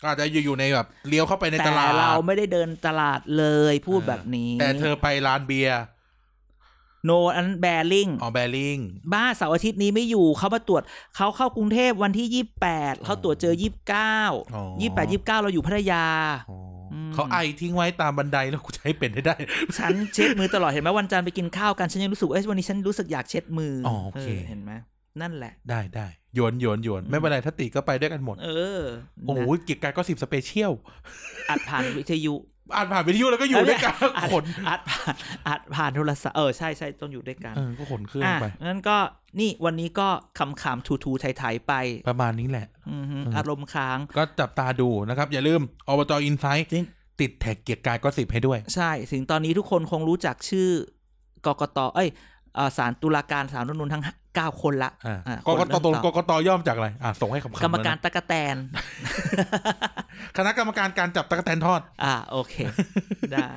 [0.00, 5.80] ก็อาจจะอยู่ๆในแบบเลี้ยวเข้าไปในแต่ตลาดเราไม่ได้เดินตลาดเลยพูดเออแบบนี้ แต่เธอไปร้านเบียร์
[7.04, 8.78] โนอันแบริงอ๋อแบริ่ง
[9.12, 10.82] บ้าเสาร์อาทิตย์นี้ไม่อยู่เขามาตรวจ
[11.16, 14.16] เขาเข้ากรุงเทพวันที่ยี่แปดเขาตรวจเจอยี่สิบเก้า
[14.54, 16.04] อ๋อยี่แปดยี่เก้าเราอยู่พัทยา
[16.50, 16.65] อ๋ออม
[17.14, 19.36] เขาไอทิ้งไว้ตามบันไดแล้วกูจะให้เป็นให้ได้
[19.78, 24.72] ฉันเช็ดมือตลอดเห็นไหมวันจันทร์ไปกินข้าวกันฉันยังรู้สึกว่าเอ้ยวันนี้ฉันรู้สึกอยากเช็ดมือออโอเคเห็นไหม
[25.20, 28.48] นั่นแหละ ได้ได้โยนโยนโยนไม่เป็นไรถ้าติดก็ไปด้วยกันหมด เอ
[28.80, 28.82] อ
[29.26, 30.72] โอ้โหนะเกียกกายก็สิบ special
[31.50, 32.34] อัดผ่านวิทยุ
[32.74, 35.14] อ่านผ่านวิทยุแล้วก็อยู่ด้วยกันอัดขนอัดผ่าน
[35.48, 38.96] อัดผ่านโทรศัพท์เออใช่ใช่ต้องอยู่ด้วยกันเออก็ขนเครื่องอะไปงั้นก็
[39.40, 40.08] นี่วันนี้ก็
[40.38, 41.72] ขำขำทูทูไทยๆไป
[42.08, 46.84] ประมาณนี้แหละอือฮึอืมอารมณ์ค้าง ก็จับตาดูนะครับ อย่าลืมอบจ Insight จริง
[47.20, 50.68] ติดแท็กเกียรติกายก็สิบให้ด้วย ใช่ถึงตอนนี้ทุกคนคงรู้จักชื่อ
[51.46, 52.08] กกตเอ้ย
[52.54, 54.02] เอ่อศาลตุลาการศาลรัฐธรรมนูญทั้ง
[54.36, 58.56] เก้าคนละอ่าอะกกตคนตเริ่มตอบกกตย่อมจากอะไรอ่าส่งให้คำๆกรรมการแล้วนะตะกะแตน
[60.36, 62.54] คณะกรรมการการจับตะกแตนทอด อ่า โอเค
[63.32, 63.48] ได้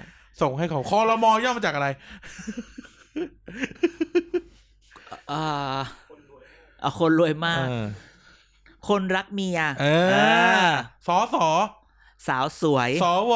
[0.41, 1.88] ส่งให้เขาคอรมอย่อมาจากอะไร
[5.32, 5.77] อ่า
[6.84, 7.86] อะคนรวยมากเออ
[8.89, 10.69] คนรักเมียเออา
[11.07, 11.47] สอสอ
[12.27, 13.34] สาวสวย สว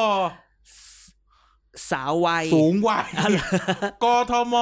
[1.90, 3.38] สาววัย สูงวัยอะไร
[4.04, 4.56] กทม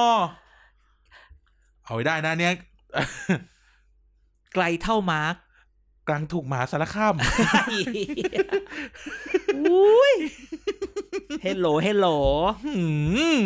[1.85, 2.53] เอาไว้ได้นะเนี่ย
[4.53, 5.35] ไกลเท่ามาร์ก
[6.07, 7.15] กลางถูกหมาสารข้าม
[9.71, 10.13] อุ้ย
[11.43, 12.07] เฮลโหลเฮลโหล
[12.63, 12.75] หื
[13.39, 13.41] ม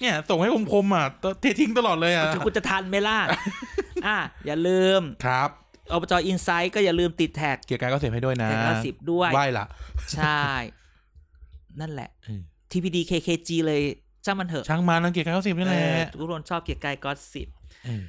[0.00, 1.06] เนี่ย ส่งให้คมๆอะ
[1.40, 3.18] เททิ้งตลอดเลยอะคุณจะทันไหมล่ะ
[4.06, 5.50] อะ อย่าลืมครับ
[5.92, 9.66] อบจอินไซต์ก็อย่าลืมติดแท็ก เกียร์กายก็เสียให้ด้วยนะแท็กละสิบด้วยไหวละ
[10.14, 10.44] ใช่
[11.80, 13.80] นั่นแหละเออ TPD KKG เลย
[14.26, 17.48] จ้างมันเถอะ ช่างมานังเกียร์กายก็เสียนี่แหละเออทุกคนชอบเกียร์กายก็สิบ
[17.84, 18.04] เออ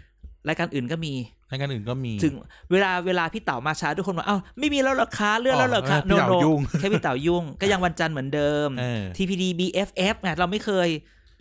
[0.48, 1.14] รายการอื่นก็มี
[1.52, 2.34] รายการอื่นก็มี ถึง
[2.72, 10.88] เวลาเวลาพี่เต๋ามาช้าทุกคนบอกเอ้าไม่มีแล้วเหรอคะเลื่อนแล้วเหรอคะอ๋อพี่เต๋ายุ่งแค่พี่เต๋ายุ่ง ก็ยังวันจันทร์เหมือนเดิมเออ TPD BFF ไงเราไม่เคย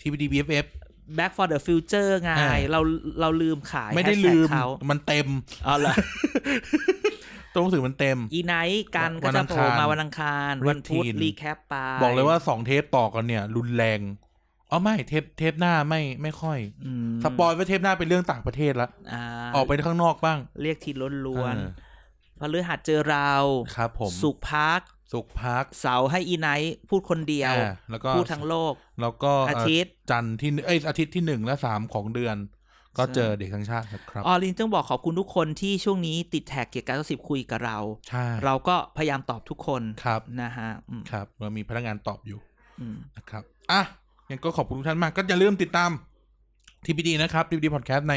[0.01, 0.67] ทีวีดีบีเอฟเอฟ
[1.19, 2.81] Back for the Future ไงเออเรา
[3.21, 5.29] เราลืมขายไม่ได้ hashtag ลืมเขามันเต็ม
[5.65, 5.95] เอาละ
[7.53, 14.01] ตัวหนังสือมันเต็ม อีไนท์กันวัก็นจะอังโผล่คารมาวันอังคาร วันพุธ Routine รีแคปไป บอกเลยว่าสองเทปต่อกันเนี่ย รุนแรง
[14.71, 19.23] อ๋อไม่เทปเทปหน้าไม่ไม่ค่อยอืมสปอยไว้เทปหน้าเป็นเรื่องต่างประเทศละอ่า
[19.55, 21.71] ออกไปข้างนอกบ้าง เรียกทีล้วนล้วนเออ
[22.41, 23.33] พฤหัสเจอเรา
[23.77, 24.81] ครับผมสุขพัก
[25.13, 32.37] สุขพักเสาร์ให้อีไนท์พูดคนเดียวอ่าแล้วก็พูดทั้งโลก แล้วก็อาเทิตย์จันทร์ที่เอ้ยอาทิตย์ที่หนึ่งและสามของเดือน
[32.99, 42.39] ก็ใช่เจอเด็กทั้งชาติครับออลินต้องบอกขอบคุณทุกคนที่ช่วงนี้ติดแท็กเกียรติการสิบคุยกับเราใช่เราก็พยายามตอบทุกคนครับนะฮะอืมครับเรามีพนักงานตอบอยู่
[42.81, 43.43] อืมนะครับ
[43.73, 43.83] อะ
[44.31, 45.91] ยังก็ขอบคุณทุกท่านมากก็อย่าลืมติดตาม
[46.87, 48.15] TPD นะครับ TPD Podcast ใน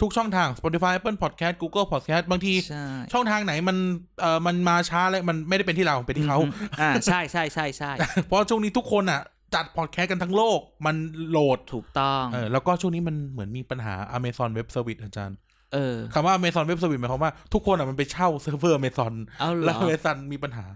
[0.00, 3.76] ทุกช่องทาง Spotify Apple Podcast Google Podcast บางทีใช่ช่องทางไหนมัน
[4.20, 7.92] เอ่อมันมาช้าเลยมันไม่ได้เป็นที่เราเป็นที่เขาอืมอ่าใช่ใช่ใช่ใช่
[8.26, 9.20] เพราะช่วงนี้ทุกคนอะ
[9.54, 10.96] จัดพอดแคสต์กันทั้งโลก มัน
[11.30, 15.36] โหลดถูกต้องเออแล้วก็ช่วงนี้มันเหมือนมีปัญหา Amazon Web Service อาจารย์
[15.74, 20.66] เออคำว่า Amazon Web Service หมายความว่าทุกคนอะมันไปเช่าเซิร์ฟเวอร์ Amazon เอาเหรแล้วอ Amazon มีปัญหา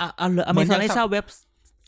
[0.00, 1.24] อะเอาเหรออเหมืเมอนซอนกับให้เช่าเว็บ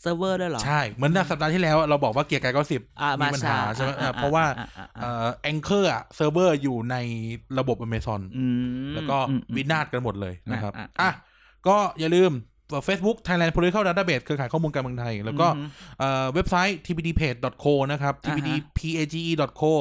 [0.01, 6.95] เซิร์ฟเวอร์ด้วยเหรอ ใช่ เหมือนสัปดาห์ที่แล้วเราบอกว่าเกียร์กายก็สิบอะมีปัญหาช้ใช่ไหมอ่อะเพราะว่าอ่อ่อ่เอ่อแองเกอร์อะเซิร์ฟเวอร์อยู่ใน
[7.59, 11.11] ระบบ Amazon อืมแล้วก็อืมวินาศกันหมดเลยนะครับอะอะอะ
[11.67, 12.31] ก็อย่าลืม
[12.85, 15.65] เฟซบุ๊ก Thailand Political Database เครือข่ายข้อมูลการเมืองไทย แล้วก็อือฮึ
[15.99, 19.73] เอ่อเว็บไซต์ tpdpage.co นะครับอ่าฮะ tpdpage.co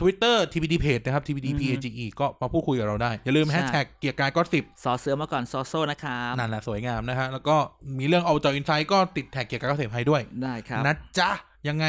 [0.00, 1.86] อ่า Twitter tpdpage นะครับ tpdpage
[2.20, 7.56] ก็มาพูดคุยกับเราได้ อย่าลืมใช่แฮชแท็กเกียกกายกอสซิปสอเสือมาก่อนซอโซ่นะครับนั่นแหละสวยงามนะฮะ แล้วก็
[7.98, 11.30] มีเรื่องเอาจอ insight ก็ติดแท็กเกียกกายกอสซิปให้ด้วย ได้ครับนะจ๊ะ
[11.68, 11.86] ยังไง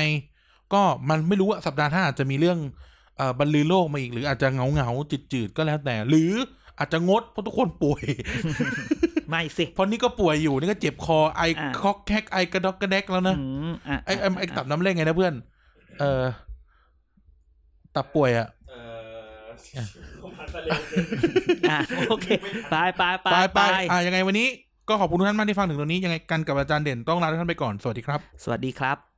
[0.74, 2.60] ก็มันไม่รู้ว่าสัปดาห์หน้าอาจจะมีเรื่อง
[3.18, 6.34] เอ่อบรรลือโลกมาอีก หรืออาจจะเหงาเหงาๆจืดๆก็แล้วแต่ หรือ
[6.80, 8.04] อาจจะงดเพราะทุกคนป่วย
[9.30, 15.34] ไม่สิ เพราะนี่ก็ป่วยอยู่นี่ก็เจ็บคอไออ่าคอกแคกไอกระดอกกระแดกแล้วนะอืมอะไอไอ้ไอตับน้ำเล่งไงนะเพื่อน
[16.00, 16.24] เออ
[17.96, 18.80] ตับป่วยอะเอ่
[19.84, 19.86] อ
[20.24, 21.80] ผมหันทะเลอะ
[22.10, 22.28] โอเค
[22.70, 24.48] ไปไปไปไปไปไปอะยังไงวันนี้
[24.90, 29.11] ก็ขอบคุณทุกท่านมากที่ฟังถึงตรงนี้ยังไงกันกับอาจารย์เด่นต้องลาทุกท่านไปก่อนสวัสดีครับ สวัสดีครับ